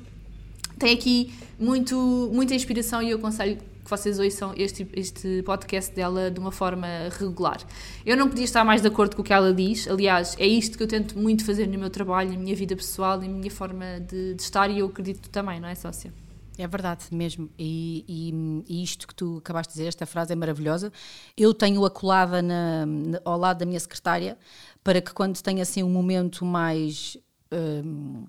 tem 0.77 0.93
aqui 0.93 1.33
muito, 1.59 2.29
muita 2.33 2.53
inspiração 2.53 3.01
e 3.01 3.11
eu 3.11 3.17
aconselho 3.17 3.57
que 3.57 3.89
vocês 3.89 4.17
ouçam 4.17 4.53
este, 4.55 4.87
este 4.93 5.43
podcast 5.43 5.93
dela 5.93 6.31
de 6.31 6.39
uma 6.39 6.51
forma 6.51 6.87
regular. 7.19 7.61
Eu 8.05 8.15
não 8.15 8.29
podia 8.29 8.45
estar 8.45 8.63
mais 8.63 8.81
de 8.81 8.87
acordo 8.87 9.15
com 9.15 9.21
o 9.21 9.25
que 9.25 9.33
ela 9.33 9.53
diz, 9.53 9.87
aliás, 9.87 10.35
é 10.39 10.47
isto 10.47 10.77
que 10.77 10.83
eu 10.83 10.87
tento 10.87 11.17
muito 11.17 11.45
fazer 11.45 11.67
no 11.67 11.77
meu 11.77 11.89
trabalho, 11.89 12.31
na 12.31 12.37
minha 12.37 12.55
vida 12.55 12.75
pessoal, 12.75 13.19
na 13.19 13.27
minha 13.27 13.51
forma 13.51 13.99
de, 13.99 14.35
de 14.35 14.41
estar 14.41 14.69
e 14.69 14.79
eu 14.79 14.87
acredito 14.87 15.29
também, 15.29 15.59
não 15.59 15.67
é, 15.67 15.75
sócia? 15.75 16.13
É 16.57 16.67
verdade 16.67 17.05
mesmo. 17.11 17.49
E, 17.57 18.05
e, 18.07 18.73
e, 18.73 18.83
isto 18.83 19.07
que 19.07 19.15
tu 19.15 19.37
acabaste 19.37 19.73
de 19.73 19.79
dizer, 19.79 19.87
esta 19.87 20.05
frase 20.05 20.33
é 20.33 20.35
maravilhosa. 20.35 20.91
Eu 21.35 21.53
tenho-a 21.53 21.89
colada 21.89 22.41
na, 22.41 22.85
na, 22.85 23.19
ao 23.25 23.37
lado 23.37 23.59
da 23.59 23.65
minha 23.65 23.79
secretária 23.79 24.37
para 24.83 25.01
que 25.01 25.13
quando 25.13 25.41
tenha 25.41 25.63
assim 25.63 25.81
um 25.81 25.89
momento 25.89 26.45
mais, 26.45 27.17
um, 27.51 28.25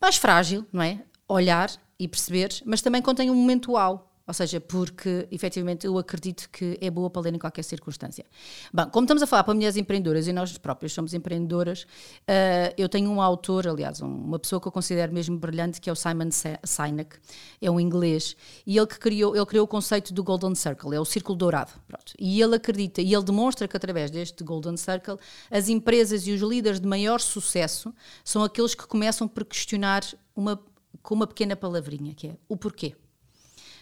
mais 0.00 0.16
frágil, 0.16 0.66
não 0.72 0.82
é? 0.82 1.02
Olhar 1.28 1.70
e 1.98 2.08
perceber, 2.08 2.48
mas 2.64 2.82
também 2.82 3.02
tenho 3.14 3.32
um 3.32 3.36
momento 3.36 3.72
uau 3.72 4.09
ou 4.30 4.34
seja, 4.34 4.60
porque 4.60 5.26
efetivamente 5.32 5.84
eu 5.84 5.98
acredito 5.98 6.48
que 6.50 6.78
é 6.80 6.88
boa 6.88 7.10
para 7.10 7.22
ler 7.22 7.34
em 7.34 7.38
qualquer 7.38 7.64
circunstância. 7.64 8.24
Bom, 8.72 8.88
como 8.88 9.04
estamos 9.04 9.24
a 9.24 9.26
falar 9.26 9.42
para 9.42 9.54
mulheres 9.54 9.76
empreendedoras 9.76 10.28
e 10.28 10.32
nós 10.32 10.56
próprias 10.56 10.92
somos 10.92 11.12
empreendedoras, 11.12 11.82
uh, 11.82 12.72
eu 12.78 12.88
tenho 12.88 13.10
um 13.10 13.20
autor, 13.20 13.66
aliás, 13.66 14.00
uma 14.00 14.38
pessoa 14.38 14.60
que 14.60 14.68
eu 14.68 14.70
considero 14.70 15.12
mesmo 15.12 15.36
brilhante, 15.36 15.80
que 15.80 15.90
é 15.90 15.92
o 15.92 15.96
Simon 15.96 16.30
Sinek, 16.30 17.16
é 17.60 17.68
um 17.68 17.80
inglês, 17.80 18.36
e 18.64 18.78
ele 18.78 18.86
que 18.86 19.00
criou, 19.00 19.34
ele 19.34 19.46
criou 19.46 19.64
o 19.64 19.68
conceito 19.68 20.14
do 20.14 20.22
Golden 20.22 20.54
Circle, 20.54 20.94
é 20.94 21.00
o 21.00 21.04
círculo 21.04 21.36
dourado. 21.36 21.72
Pronto. 21.88 22.12
E 22.16 22.40
ele 22.40 22.54
acredita 22.54 23.02
e 23.02 23.12
ele 23.12 23.24
demonstra 23.24 23.66
que 23.66 23.76
através 23.76 24.12
deste 24.12 24.44
Golden 24.44 24.76
Circle 24.76 25.16
as 25.50 25.68
empresas 25.68 26.24
e 26.28 26.30
os 26.30 26.40
líderes 26.40 26.78
de 26.78 26.86
maior 26.86 27.20
sucesso 27.20 27.92
são 28.24 28.44
aqueles 28.44 28.76
que 28.76 28.86
começam 28.86 29.26
por 29.26 29.44
questionar 29.44 30.04
uma, 30.36 30.62
com 31.02 31.16
uma 31.16 31.26
pequena 31.26 31.56
palavrinha, 31.56 32.14
que 32.14 32.28
é 32.28 32.36
o 32.48 32.56
porquê. 32.56 32.94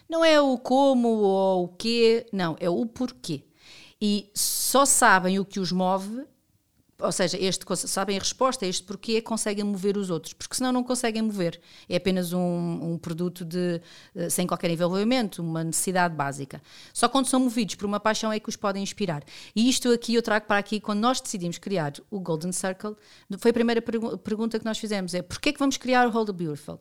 Não 0.09 0.25
é 0.25 0.41
o 0.41 0.57
como 0.57 1.09
ou 1.09 1.65
o 1.65 1.69
quê, 1.69 2.27
não, 2.33 2.57
é 2.59 2.71
o 2.71 2.87
porquê. 2.87 3.45
E 4.01 4.31
só 4.35 4.87
sabem 4.87 5.39
o 5.39 5.45
que 5.45 5.61
os 5.61 5.71
move, 5.71 6.25
ou 7.01 7.13
seja, 7.13 7.37
este, 7.39 7.65
sabem 7.87 8.17
a 8.17 8.19
resposta 8.19 8.65
a 8.65 8.69
este 8.69 8.83
porquê, 8.85 9.21
conseguem 9.21 9.65
mover 9.65 9.97
os 9.97 10.11
outros, 10.11 10.33
porque 10.33 10.57
senão 10.57 10.73
não 10.73 10.83
conseguem 10.83 11.23
mover. 11.23 11.61
É 11.89 11.97
apenas 11.97 12.33
um, 12.33 12.93
um 12.93 12.99
produto 12.99 13.45
de, 13.45 13.81
eh, 14.15 14.31
sem 14.31 14.47
qualquer 14.47 14.71
envolvimento, 14.71 15.43
uma 15.43 15.63
necessidade 15.63 16.15
básica. 16.15 16.61
Só 16.93 17.09
quando 17.09 17.27
são 17.27 17.39
movidos 17.41 17.77
por 17.77 17.87
uma 17.87 18.01
paixão 18.01 18.33
é 18.33 18.41
que 18.41 18.49
os 18.49 18.57
podem 18.57 18.83
inspirar. 18.83 19.23
E 19.55 19.69
isto 19.69 19.93
aqui 19.93 20.15
eu 20.15 20.23
trago 20.23 20.47
para 20.47 20.59
aqui, 20.59 20.81
quando 20.81 21.01
nós 21.01 21.21
decidimos 21.21 21.59
criar 21.59 21.93
o 22.11 22.19
Golden 22.19 22.53
Circle, 22.53 22.97
foi 23.39 23.51
a 23.51 23.55
primeira 23.55 23.83
pergunta 23.83 24.59
que 24.59 24.65
nós 24.65 24.79
fizemos, 24.79 25.15
é 25.15 25.23
porquê 25.23 25.51
é 25.51 25.53
que 25.53 25.59
vamos 25.59 25.77
criar 25.77 26.07
o 26.09 26.11
Hold 26.11 26.29
the 26.29 26.33
Beautiful? 26.33 26.81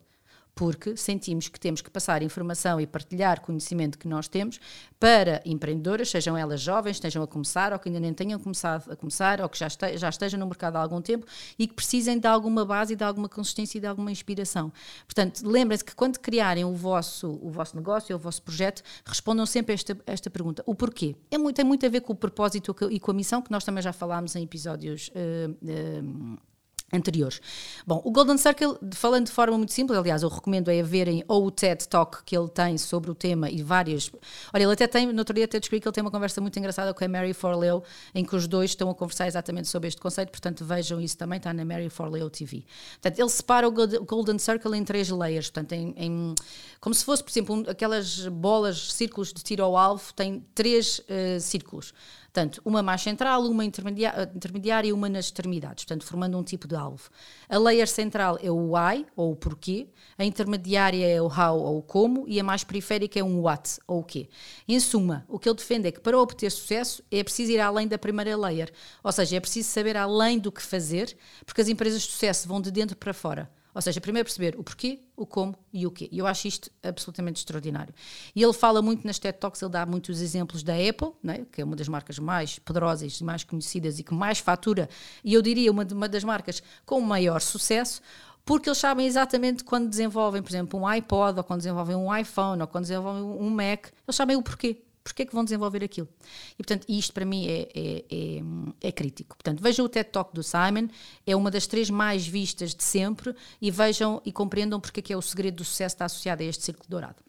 Porque 0.57 0.97
sentimos 0.97 1.47
que 1.47 1.59
temos 1.59 1.81
que 1.81 1.89
passar 1.89 2.23
informação 2.23 2.81
e 2.81 2.87
partilhar 2.87 3.41
conhecimento 3.41 3.95
que 3.95 4.07
nós 4.07 4.27
temos 4.27 4.59
para 4.99 5.39
empreendedoras, 5.45 6.09
sejam 6.09 6.35
elas 6.35 6.59
jovens, 6.59 6.95
estejam 6.95 7.21
a 7.21 7.27
começar 7.27 7.71
ou 7.71 7.77
que 7.77 7.87
ainda 7.87 7.99
nem 7.99 8.11
tenham 8.11 8.39
começado 8.39 8.91
a 8.91 8.95
começar 8.95 9.39
ou 9.39 9.47
que 9.47 9.57
já, 9.57 9.67
este, 9.67 9.97
já 9.97 10.09
estejam 10.09 10.39
no 10.39 10.47
mercado 10.47 10.77
há 10.77 10.81
algum 10.81 10.99
tempo 10.99 11.27
e 11.59 11.67
que 11.67 11.75
precisem 11.75 12.17
de 12.17 12.27
alguma 12.27 12.65
base, 12.65 12.95
de 12.95 13.03
alguma 13.03 13.29
consistência 13.29 13.77
e 13.77 13.81
de 13.81 13.85
alguma 13.85 14.11
inspiração. 14.11 14.73
Portanto, 15.05 15.47
lembrem-se 15.47 15.85
que 15.85 15.93
quando 15.93 16.17
criarem 16.17 16.65
o 16.65 16.73
vosso, 16.73 17.39
o 17.39 17.51
vosso 17.51 17.75
negócio 17.75 18.15
ou 18.15 18.19
o 18.19 18.23
vosso 18.23 18.41
projeto, 18.41 18.81
respondam 19.05 19.45
sempre 19.45 19.75
esta, 19.75 19.95
esta 20.07 20.29
pergunta: 20.31 20.63
o 20.65 20.73
porquê? 20.73 21.15
É 21.29 21.37
muito, 21.37 21.55
tem 21.55 21.65
muito 21.65 21.85
a 21.85 21.89
ver 21.89 22.01
com 22.01 22.13
o 22.13 22.15
propósito 22.15 22.75
e 22.89 22.99
com 22.99 23.11
a 23.11 23.13
missão, 23.13 23.43
que 23.43 23.51
nós 23.51 23.63
também 23.63 23.83
já 23.83 23.93
falámos 23.93 24.35
em 24.35 24.41
episódios. 24.43 25.09
Uh, 25.09 25.51
uh, 25.51 26.56
anteriores. 26.91 27.41
Bom, 27.85 28.01
o 28.05 28.11
Golden 28.11 28.37
Circle, 28.37 28.77
falando 28.93 29.25
de 29.25 29.31
forma 29.31 29.57
muito 29.57 29.73
simples, 29.73 29.97
aliás, 29.97 30.23
eu 30.23 30.29
recomendo 30.29 30.69
é 30.69 30.81
verem 30.81 31.23
ou 31.27 31.45
o 31.45 31.51
TED 31.51 31.87
Talk 31.87 32.23
que 32.23 32.37
ele 32.37 32.47
tem 32.47 32.77
sobre 32.77 33.11
o 33.11 33.15
tema 33.15 33.49
e 33.49 33.61
várias. 33.61 34.09
Olha, 34.53 34.63
ele 34.63 34.71
até 34.71 34.87
tem, 34.87 35.07
no 35.07 35.19
outro 35.19 35.33
dia 35.33 35.45
até 35.45 35.59
descobri 35.59 35.81
que 35.81 35.87
ele 35.87 35.93
tem 35.93 36.01
uma 36.01 36.11
conversa 36.11 36.39
muito 36.39 36.57
engraçada 36.57 36.93
com 36.93 37.03
a 37.03 37.07
Mary 37.07 37.33
Forleo, 37.33 37.83
em 38.15 38.23
que 38.23 38.35
os 38.35 38.47
dois 38.47 38.71
estão 38.71 38.89
a 38.89 38.95
conversar 38.95 39.27
exatamente 39.27 39.67
sobre 39.67 39.89
este 39.89 39.99
conceito, 39.99 40.29
portanto 40.29 40.63
vejam 40.63 41.01
isso 41.01 41.17
também, 41.17 41.37
está 41.37 41.53
na 41.53 41.65
Mary 41.65 41.89
Forleo 41.89 42.29
TV. 42.29 42.63
Portanto, 42.93 43.19
ele 43.19 43.29
separa 43.29 43.67
o 43.67 43.71
Golden 43.71 44.39
Circle 44.39 44.77
em 44.77 44.83
três 44.85 45.09
layers, 45.09 45.49
portanto, 45.49 45.73
em, 45.73 45.93
em 45.97 46.35
como 46.79 46.93
se 46.93 47.03
fosse, 47.03 47.23
por 47.23 47.31
exemplo, 47.31 47.65
aquelas 47.69 48.27
bolas, 48.27 48.93
círculos 48.93 49.33
de 49.33 49.43
tiro 49.43 49.63
ao 49.63 49.75
alvo, 49.75 50.13
tem 50.13 50.45
três 50.55 50.99
uh, 50.99 51.39
círculos. 51.41 51.93
Portanto, 52.31 52.61
uma 52.63 52.83
mais 52.83 53.01
central, 53.01 53.43
uma 53.45 53.65
intermediária 53.65 54.87
e 54.87 54.93
uma 54.93 55.09
nas 55.09 55.25
extremidades, 55.25 55.85
portanto, 55.85 56.05
formando 56.05 56.37
um 56.37 56.43
tipo 56.43 56.67
de 56.67 56.75
alvo. 56.75 57.09
A 57.49 57.57
layer 57.57 57.87
central 57.87 58.37
é 58.41 58.51
o 58.51 58.73
why, 58.73 59.07
ou 59.15 59.31
o 59.31 59.35
porquê, 59.35 59.87
a 60.17 60.23
intermediária 60.23 61.07
é 61.07 61.21
o 61.21 61.25
how, 61.25 61.57
ou 61.57 61.79
o 61.79 61.81
como, 61.81 62.25
e 62.27 62.39
a 62.39 62.43
mais 62.43 62.63
periférica 62.63 63.19
é 63.19 63.23
um 63.23 63.41
what, 63.41 63.79
ou 63.87 64.01
o 64.01 64.03
quê. 64.03 64.29
Em 64.67 64.79
suma, 64.79 65.25
o 65.27 65.39
que 65.39 65.49
ele 65.49 65.55
defende 65.55 65.87
é 65.87 65.91
que 65.91 65.99
para 65.99 66.19
obter 66.19 66.51
sucesso 66.51 67.03
é 67.09 67.23
preciso 67.23 67.51
ir 67.51 67.59
além 67.59 67.87
da 67.87 67.97
primeira 67.97 68.37
layer, 68.37 68.71
ou 69.03 69.11
seja, 69.11 69.37
é 69.37 69.39
preciso 69.39 69.69
saber 69.69 69.97
além 69.97 70.37
do 70.37 70.51
que 70.51 70.61
fazer, 70.61 71.17
porque 71.45 71.61
as 71.61 71.69
empresas 71.69 72.03
de 72.03 72.11
sucesso 72.11 72.47
vão 72.47 72.61
de 72.61 72.69
dentro 72.69 72.95
para 72.97 73.13
fora. 73.13 73.49
Ou 73.77 73.81
seja, 73.81 74.01
primeiro 74.01 74.25
perceber 74.25 74.55
o 74.57 74.63
porquê, 74.63 75.01
o 75.15 75.23
como 75.23 75.55
e 75.71 75.85
o 75.85 75.91
quê. 75.91 76.09
E 76.11 76.17
eu 76.17 76.25
acho 76.25 76.47
isto 76.47 76.71
absolutamente 76.81 77.37
extraordinário. 77.37 77.93
E 78.35 78.41
ele 78.41 78.51
fala 78.51 78.81
muito 78.81 79.05
nas 79.05 79.19
TED 79.19 79.37
Talks, 79.37 79.61
ele 79.61 79.69
dá 79.69 79.85
muitos 79.85 80.19
exemplos 80.19 80.63
da 80.63 80.73
Apple, 80.73 81.11
né, 81.21 81.45
que 81.51 81.61
é 81.61 81.63
uma 81.63 81.75
das 81.75 81.87
marcas 81.87 82.17
mais 82.17 82.57
poderosas 82.57 83.21
mais 83.21 83.43
conhecidas 83.43 83.99
e 83.99 84.03
que 84.03 84.15
mais 84.15 84.39
fatura, 84.39 84.89
e 85.23 85.31
eu 85.31 85.43
diria 85.43 85.71
uma, 85.71 85.85
uma 85.91 86.09
das 86.09 86.23
marcas 86.23 86.63
com 86.87 86.99
maior 87.01 87.39
sucesso, 87.39 88.01
porque 88.43 88.67
eles 88.67 88.79
sabem 88.79 89.05
exatamente 89.05 89.63
quando 89.63 89.87
desenvolvem, 89.87 90.41
por 90.41 90.49
exemplo, 90.49 90.79
um 90.79 90.87
iPod, 90.87 91.37
ou 91.37 91.43
quando 91.43 91.59
desenvolvem 91.59 91.95
um 91.95 92.17
iPhone, 92.17 92.59
ou 92.59 92.67
quando 92.67 92.85
desenvolvem 92.85 93.21
um 93.21 93.49
Mac, 93.51 93.89
eles 94.07 94.15
sabem 94.15 94.35
o 94.35 94.41
porquê 94.41 94.86
porque 95.07 95.23
é 95.23 95.25
que 95.25 95.33
vão 95.33 95.43
desenvolver 95.43 95.83
aquilo? 95.83 96.07
E, 96.53 96.57
portanto, 96.57 96.85
isto 96.89 97.13
para 97.13 97.25
mim 97.25 97.47
é, 97.47 97.69
é, 97.73 98.05
é, 98.09 98.87
é, 98.87 98.91
crítico. 98.91 99.35
Portanto, 99.35 99.61
vejam 99.61 99.85
o 99.85 99.89
TED 99.89 100.09
Talk 100.09 100.33
do 100.33 100.43
Simon, 100.43 100.87
é 101.25 101.35
uma 101.35 101.49
das 101.49 101.67
três 101.67 101.89
mais 101.89 102.27
vistas 102.27 102.75
de 102.75 102.83
sempre, 102.83 103.35
e 103.61 103.71
vejam 103.71 104.21
e 104.25 104.31
compreendam 104.31 104.79
porque 104.79 104.99
é 104.99 105.03
que 105.03 105.13
é 105.13 105.17
o 105.17 105.21
segredo 105.21 105.57
do 105.57 105.65
sucesso 105.65 105.95
está 105.95 106.05
associado 106.05 106.43
a 106.43 106.45
este 106.45 106.63
círculo 106.63 106.89
dourado. 106.89 107.27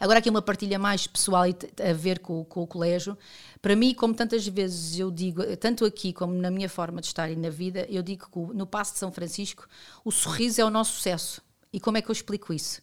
Agora 0.00 0.20
aqui 0.20 0.30
uma 0.30 0.40
partilha 0.40 0.78
mais 0.78 1.06
pessoal 1.06 1.44
a 1.44 1.92
ver 1.92 2.20
com, 2.20 2.44
com, 2.44 2.62
o 2.62 2.66
colégio. 2.66 3.16
Para 3.60 3.76
mim, 3.76 3.94
como 3.94 4.14
tantas 4.14 4.46
vezes 4.46 4.98
eu 4.98 5.10
digo, 5.10 5.42
tanto 5.58 5.84
aqui 5.84 6.12
como 6.12 6.32
na 6.34 6.50
minha 6.50 6.68
forma 6.68 7.00
de 7.00 7.08
estar 7.08 7.30
e 7.30 7.36
na 7.36 7.50
vida, 7.50 7.86
eu 7.90 8.02
digo 8.02 8.26
que 8.30 8.56
no 8.56 8.66
Passo 8.66 8.94
de 8.94 8.98
São 9.00 9.12
Francisco 9.12 9.68
o 10.02 10.10
sorriso 10.10 10.60
é 10.60 10.64
o 10.64 10.70
nosso 10.70 10.92
sucesso. 10.92 11.42
E 11.72 11.78
como 11.78 11.98
é 11.98 12.02
que 12.02 12.10
eu 12.10 12.12
explico 12.12 12.54
isso? 12.54 12.80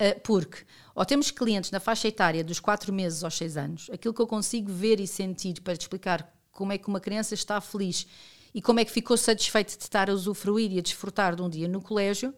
Uh, 0.00 0.20
porque 0.22 0.64
ou 0.94 1.04
temos 1.04 1.30
clientes 1.30 1.70
na 1.70 1.80
faixa 1.80 2.08
etária 2.08 2.44
dos 2.44 2.60
4 2.60 2.92
meses 2.92 3.24
aos 3.24 3.36
6 3.36 3.56
anos, 3.56 3.90
aquilo 3.92 4.12
que 4.12 4.20
eu 4.20 4.26
consigo 4.26 4.70
ver 4.70 5.00
e 5.00 5.06
sentir 5.06 5.60
para 5.60 5.76
te 5.76 5.82
explicar 5.82 6.34
como 6.50 6.72
é 6.72 6.78
que 6.78 6.88
uma 6.88 7.00
criança 7.00 7.34
está 7.34 7.60
feliz 7.60 8.06
e 8.56 8.62
como 8.62 8.80
é 8.80 8.84
que 8.86 8.90
ficou 8.90 9.18
satisfeito 9.18 9.76
de 9.76 9.82
estar 9.82 10.08
a 10.08 10.14
usufruir 10.14 10.72
e 10.72 10.78
a 10.78 10.82
desfrutar 10.82 11.36
de 11.36 11.42
um 11.42 11.50
dia 11.50 11.68
no 11.68 11.82
colégio, 11.82 12.32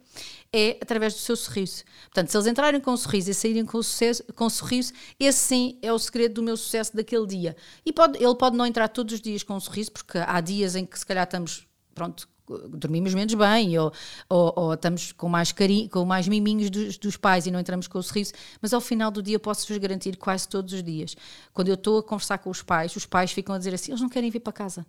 é 0.52 0.76
através 0.82 1.14
do 1.14 1.20
seu 1.20 1.36
sorriso. 1.36 1.84
Portanto, 2.06 2.28
se 2.30 2.36
eles 2.36 2.48
entrarem 2.48 2.80
com 2.80 2.90
um 2.90 2.96
sorriso 2.96 3.30
e 3.30 3.34
saírem 3.34 3.64
com, 3.64 3.80
sucesso, 3.80 4.24
com 4.34 4.50
sorriso, 4.50 4.92
esse 5.20 5.38
sim 5.38 5.78
é 5.80 5.92
o 5.92 5.98
segredo 5.98 6.34
do 6.34 6.42
meu 6.42 6.56
sucesso 6.56 6.96
daquele 6.96 7.24
dia. 7.24 7.56
E 7.86 7.92
pode, 7.92 8.20
ele 8.20 8.34
pode 8.34 8.56
não 8.56 8.66
entrar 8.66 8.88
todos 8.88 9.14
os 9.14 9.20
dias 9.20 9.44
com 9.44 9.54
um 9.54 9.60
sorriso, 9.60 9.92
porque 9.92 10.18
há 10.18 10.40
dias 10.40 10.74
em 10.74 10.84
que 10.84 10.98
se 10.98 11.06
calhar 11.06 11.22
estamos, 11.22 11.68
pronto, 11.94 12.28
dormimos 12.70 13.14
menos 13.14 13.34
bem 13.34 13.78
ou, 13.78 13.92
ou, 14.28 14.52
ou, 14.56 14.74
estamos 14.74 15.12
com 15.12 15.28
mais 15.28 15.52
carinho, 15.52 15.88
com 15.88 16.04
mais 16.04 16.26
miminhos 16.28 16.70
dos, 16.70 16.98
dos, 16.98 17.16
pais 17.16 17.46
e 17.46 17.50
não 17.50 17.60
entramos 17.60 17.86
com 17.86 17.98
o 17.98 18.02
sorriso, 18.02 18.32
mas 18.60 18.72
ao 18.72 18.80
final 18.80 19.10
do 19.10 19.22
dia 19.22 19.38
posso-vos 19.38 19.76
garantir 19.78 20.16
quase 20.16 20.48
todos 20.48 20.72
os 20.72 20.82
dias. 20.82 21.16
Quando 21.52 21.68
eu 21.68 21.74
estou 21.74 21.98
a 21.98 22.02
conversar 22.02 22.38
com 22.38 22.50
os 22.50 22.62
pais, 22.62 22.94
os 22.96 23.06
pais 23.06 23.32
ficam 23.32 23.54
a 23.54 23.58
dizer 23.58 23.74
assim: 23.74 23.92
eles 23.92 24.00
não 24.00 24.08
querem 24.08 24.30
vir 24.30 24.40
para 24.40 24.52
casa. 24.52 24.86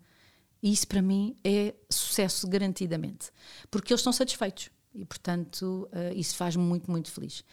E 0.62 0.72
isso 0.72 0.88
para 0.88 1.02
mim 1.02 1.36
é 1.43 1.74
sucesso 1.89 2.48
garantidamente, 2.48 3.32
porque 3.72 3.93
eles 3.93 4.02
estão 4.02 4.12
satisfeitos. 4.12 4.69
E, 4.93 5.06
portanto, 5.06 5.88
uh, 5.93 6.13
isso 6.15 6.36
faz-me 6.36 6.63
muito, 6.63 6.89
muito 6.89 7.12
feliz. 7.12 7.43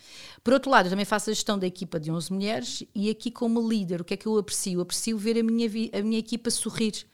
Por 0.42 0.54
outro 0.54 0.70
lado, 0.70 0.86
eu 0.86 0.90
também 0.90 1.04
faço 1.04 1.30
a 1.30 1.32
gestão 1.32 1.58
da 1.58 1.66
equipa 1.66 2.00
de 2.00 2.10
11 2.10 2.32
mulheres 2.32 2.82
e 2.94 3.10
aqui, 3.10 3.30
como 3.30 3.66
líder, 3.68 4.00
o 4.00 4.04
que 4.04 4.14
é 4.14 4.16
que 4.16 4.26
eu 4.26 4.38
aprecio? 4.38 4.80
aprecio 4.80 5.18
ver 5.18 5.38
a 5.38 5.42
minha, 5.42 5.68
a 5.92 6.02
minha 6.02 6.18
equipa 6.18 6.50
sorrir 6.50 7.06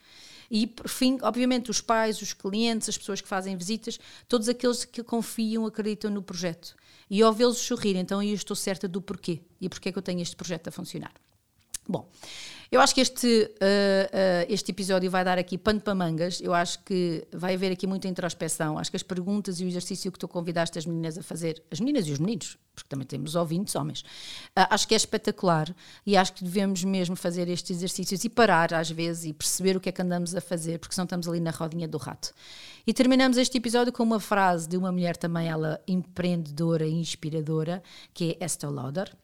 e, 0.55 0.67
por 0.67 0.87
fim, 0.87 1.17
obviamente, 1.23 1.71
os 1.71 1.81
pais, 1.81 2.21
os 2.21 2.35
clientes, 2.35 2.87
as 2.87 2.99
pessoas 2.99 3.23
que 3.23 3.27
fazem 3.27 3.57
visitas, 3.57 3.99
todos 4.29 4.51
aqueles 4.51 4.85
que 4.85 5.03
confiam, 5.03 5.65
acreditam 5.65 6.11
no 6.11 6.23
projeto. 6.23 6.77
E 7.09 7.23
ao 7.23 7.33
vê-los 7.33 7.57
sorrir, 7.57 7.97
então 7.97 8.23
eu 8.23 8.35
estou 8.35 8.55
certa 8.55 8.87
do 8.87 9.01
porquê 9.01 9.41
e 9.59 9.67
porquê 9.67 9.88
é 9.88 9.93
que 9.93 9.99
eu 9.99 10.03
tenho 10.03 10.21
este 10.21 10.37
projeto 10.37 10.69
a 10.69 10.71
funcionar. 10.71 11.15
Bom, 11.88 12.07
eu 12.73 12.81
acho 12.81 12.95
que 12.95 13.03
este, 13.03 13.27
uh, 13.27 13.47
uh, 13.47 14.47
este 14.49 14.71
episódio 14.71 15.11
vai 15.11 15.23
dar 15.23 15.37
aqui 15.37 15.59
pano 15.59 15.79
para 15.79 15.95
mangas. 15.95 16.41
Eu 16.41 16.55
acho 16.55 16.83
que 16.83 17.23
vai 17.31 17.53
haver 17.53 17.71
aqui 17.71 17.87
muita 17.87 18.09
introspeção. 18.09 18.79
Acho 18.79 18.91
que 18.91 18.97
as 18.97 19.03
perguntas 19.03 19.61
e 19.61 19.65
o 19.67 19.69
exercício 19.69 20.11
que 20.11 20.19
tu 20.19 20.27
convidaste 20.27 20.79
as 20.79 20.87
meninas 20.87 21.19
a 21.19 21.23
fazer, 21.23 21.63
as 21.71 21.79
meninas 21.81 22.07
e 22.07 22.13
os 22.13 22.19
meninos, 22.19 22.57
porque 22.75 22.89
também 22.89 23.07
temos 23.07 23.35
ouvintes 23.35 23.77
homens, 23.77 24.01
uh, 24.01 24.65
acho 24.71 24.89
que 24.89 24.95
é 24.95 24.97
espetacular 24.97 25.69
e 26.07 26.17
acho 26.17 26.33
que 26.33 26.45
devemos 26.45 26.83
mesmo 26.83 27.15
fazer 27.15 27.47
estes 27.47 27.77
exercícios 27.77 28.25
e 28.25 28.31
parar 28.31 28.73
às 28.73 28.91
vezes 28.91 29.27
e 29.27 29.35
perceber 29.35 29.77
o 29.77 29.81
que 29.81 29.91
é 29.91 29.93
que 29.93 30.01
andamos 30.01 30.35
a 30.35 30.41
fazer, 30.41 30.79
porque 30.79 30.95
senão 30.95 31.05
estamos 31.05 31.29
ali 31.29 31.41
na 31.41 31.51
rodinha 31.51 31.87
do 31.87 31.99
rato. 31.99 32.33
E 32.87 32.95
terminamos 32.95 33.37
este 33.37 33.59
episódio 33.59 33.93
com 33.93 34.03
uma 34.03 34.19
frase 34.19 34.67
de 34.67 34.79
uma 34.79 34.91
mulher 34.91 35.17
também, 35.17 35.47
ela 35.47 35.79
empreendedora 35.87 36.87
e 36.87 36.95
inspiradora, 36.95 37.83
que 38.15 38.39
é 38.41 38.45
Esther 38.47 38.71
Lauder. 38.71 39.15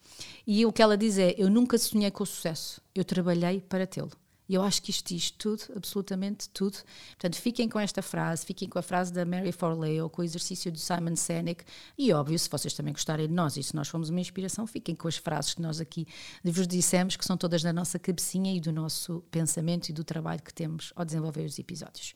E 0.46 0.64
o 0.64 0.72
que 0.72 0.82
ela 0.82 0.96
diz 0.96 1.18
é: 1.18 1.34
Eu 1.36 1.50
nunca 1.50 1.76
sonhei 1.76 2.10
com 2.10 2.22
o 2.22 2.26
sucesso, 2.26 2.80
eu 2.98 3.04
trabalhei 3.04 3.60
para 3.60 3.86
tê-lo. 3.86 4.10
E 4.48 4.54
eu 4.54 4.62
acho 4.62 4.80
que 4.80 4.90
isto 4.90 5.14
diz 5.14 5.30
tudo, 5.30 5.62
absolutamente 5.76 6.48
tudo. 6.48 6.78
Portanto, 7.10 7.36
fiquem 7.36 7.68
com 7.68 7.78
esta 7.78 8.00
frase, 8.00 8.46
fiquem 8.46 8.66
com 8.66 8.78
a 8.78 8.82
frase 8.82 9.12
da 9.12 9.26
Mary 9.26 9.52
Forleo, 9.52 10.04
ou 10.04 10.10
com 10.10 10.22
o 10.22 10.24
exercício 10.24 10.72
do 10.72 10.78
Simon 10.78 11.16
Sinek. 11.16 11.64
E 11.98 12.10
óbvio, 12.14 12.38
se 12.38 12.48
vocês 12.48 12.72
também 12.72 12.94
gostarem 12.94 13.28
de 13.28 13.34
nós 13.34 13.58
e 13.58 13.62
se 13.62 13.76
nós 13.76 13.88
fomos 13.88 14.08
uma 14.08 14.20
inspiração, 14.20 14.66
fiquem 14.66 14.94
com 14.94 15.06
as 15.06 15.18
frases 15.18 15.52
que 15.52 15.60
nós 15.60 15.82
aqui 15.82 16.06
vos 16.42 16.66
dissemos, 16.66 17.14
que 17.14 17.26
são 17.26 17.36
todas 17.36 17.62
da 17.62 17.74
nossa 17.74 17.98
cabecinha 17.98 18.56
e 18.56 18.58
do 18.58 18.72
nosso 18.72 19.22
pensamento 19.30 19.90
e 19.90 19.92
do 19.92 20.02
trabalho 20.02 20.42
que 20.42 20.54
temos 20.54 20.94
ao 20.96 21.04
desenvolver 21.04 21.44
os 21.44 21.58
episódios. 21.58 22.14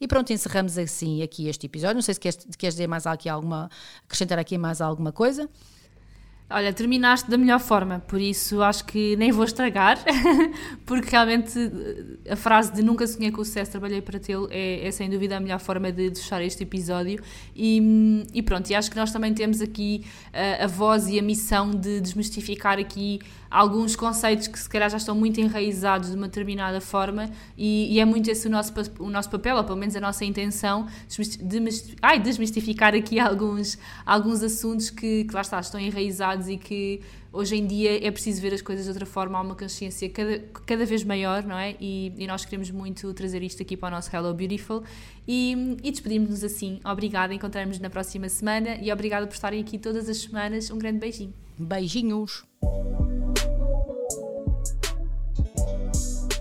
E 0.00 0.08
pronto, 0.08 0.32
encerramos 0.32 0.78
assim 0.78 1.22
aqui 1.22 1.48
este 1.48 1.66
episódio. 1.66 1.96
Não 1.96 2.02
sei 2.02 2.14
se 2.14 2.20
queres, 2.20 2.38
queres 2.56 2.74
dizer 2.74 2.86
mais 2.86 3.06
aqui 3.06 3.28
alguma, 3.28 3.70
acrescentar 4.04 4.38
aqui 4.38 4.56
mais 4.56 4.80
alguma 4.80 5.12
coisa. 5.12 5.50
Olha, 6.50 6.74
terminaste 6.74 7.30
da 7.30 7.38
melhor 7.38 7.58
forma, 7.58 8.00
por 8.00 8.20
isso 8.20 8.62
acho 8.62 8.84
que 8.84 9.16
nem 9.16 9.32
vou 9.32 9.46
estragar, 9.46 9.98
porque 10.84 11.10
realmente 11.10 11.58
eh, 11.58 12.32
a 12.32 12.36
frase 12.36 12.70
de 12.70 12.82
nunca 12.82 13.06
sonhei 13.06 13.32
com 13.32 13.40
o 13.40 13.44
sucesso, 13.44 13.70
trabalhei 13.70 14.02
para 14.02 14.20
tê-lo, 14.20 14.46
é, 14.50 14.86
é, 14.86 14.90
sem 14.90 15.08
dúvida 15.08 15.38
a 15.38 15.40
melhor 15.40 15.58
forma 15.58 15.90
de 15.90 16.10
fechar 16.10 16.42
este 16.42 16.62
episódio. 16.62 17.22
E, 17.56 18.26
e 18.34 18.42
pronto, 18.42 18.68
e 18.68 18.74
acho 18.74 18.90
que 18.90 18.96
nós 18.96 19.10
também 19.10 19.32
temos 19.32 19.62
aqui 19.62 20.04
a, 20.34 20.38
eh, 20.38 20.64
a 20.64 20.66
voz 20.66 21.08
e 21.08 21.18
a 21.18 21.22
missão 21.22 21.70
de 21.70 21.98
desmistificar 21.98 22.78
aqui 22.78 23.20
alguns 23.54 23.94
conceitos 23.94 24.48
que 24.48 24.58
se 24.58 24.68
calhar 24.68 24.90
já 24.90 24.96
estão 24.96 25.14
muito 25.14 25.40
enraizados 25.40 26.10
de 26.10 26.16
uma 26.16 26.26
determinada 26.26 26.80
forma 26.80 27.30
e, 27.56 27.94
e 27.94 28.00
é 28.00 28.04
muito 28.04 28.28
esse 28.28 28.48
o 28.48 28.50
nosso, 28.50 28.72
o 28.98 29.08
nosso 29.08 29.30
papel, 29.30 29.56
ou 29.56 29.62
pelo 29.62 29.78
menos 29.78 29.94
a 29.94 30.00
nossa 30.00 30.24
intenção, 30.24 30.88
de 31.40 31.62
ai, 32.02 32.18
desmistificar 32.18 32.96
aqui 32.96 33.20
alguns, 33.20 33.78
alguns 34.04 34.42
assuntos 34.42 34.90
que, 34.90 35.22
que 35.22 35.32
lá 35.32 35.42
está, 35.42 35.60
estão 35.60 35.78
enraizados 35.78 36.48
e 36.48 36.56
que 36.56 37.00
hoje 37.32 37.54
em 37.54 37.64
dia 37.64 38.04
é 38.04 38.10
preciso 38.10 38.42
ver 38.42 38.52
as 38.52 38.60
coisas 38.60 38.86
de 38.86 38.90
outra 38.90 39.06
forma, 39.06 39.38
há 39.38 39.40
uma 39.40 39.54
consciência 39.54 40.10
cada, 40.10 40.40
cada 40.66 40.84
vez 40.84 41.04
maior, 41.04 41.44
não 41.44 41.56
é? 41.56 41.76
E, 41.80 42.12
e 42.18 42.26
nós 42.26 42.44
queremos 42.44 42.72
muito 42.72 43.14
trazer 43.14 43.40
isto 43.44 43.62
aqui 43.62 43.76
para 43.76 43.86
o 43.86 43.90
nosso 43.92 44.10
Hello 44.14 44.34
Beautiful 44.34 44.82
e, 45.28 45.76
e 45.80 45.92
despedimos-nos 45.92 46.42
assim. 46.42 46.80
Obrigada, 46.84 47.32
encontramos-nos 47.32 47.78
na 47.78 47.88
próxima 47.88 48.28
semana 48.28 48.78
e 48.82 48.92
obrigada 48.92 49.28
por 49.28 49.34
estarem 49.34 49.60
aqui 49.60 49.78
todas 49.78 50.08
as 50.08 50.16
semanas. 50.16 50.72
Um 50.72 50.78
grande 50.78 50.98
beijinho. 50.98 51.32
Beijinhos! 51.56 52.44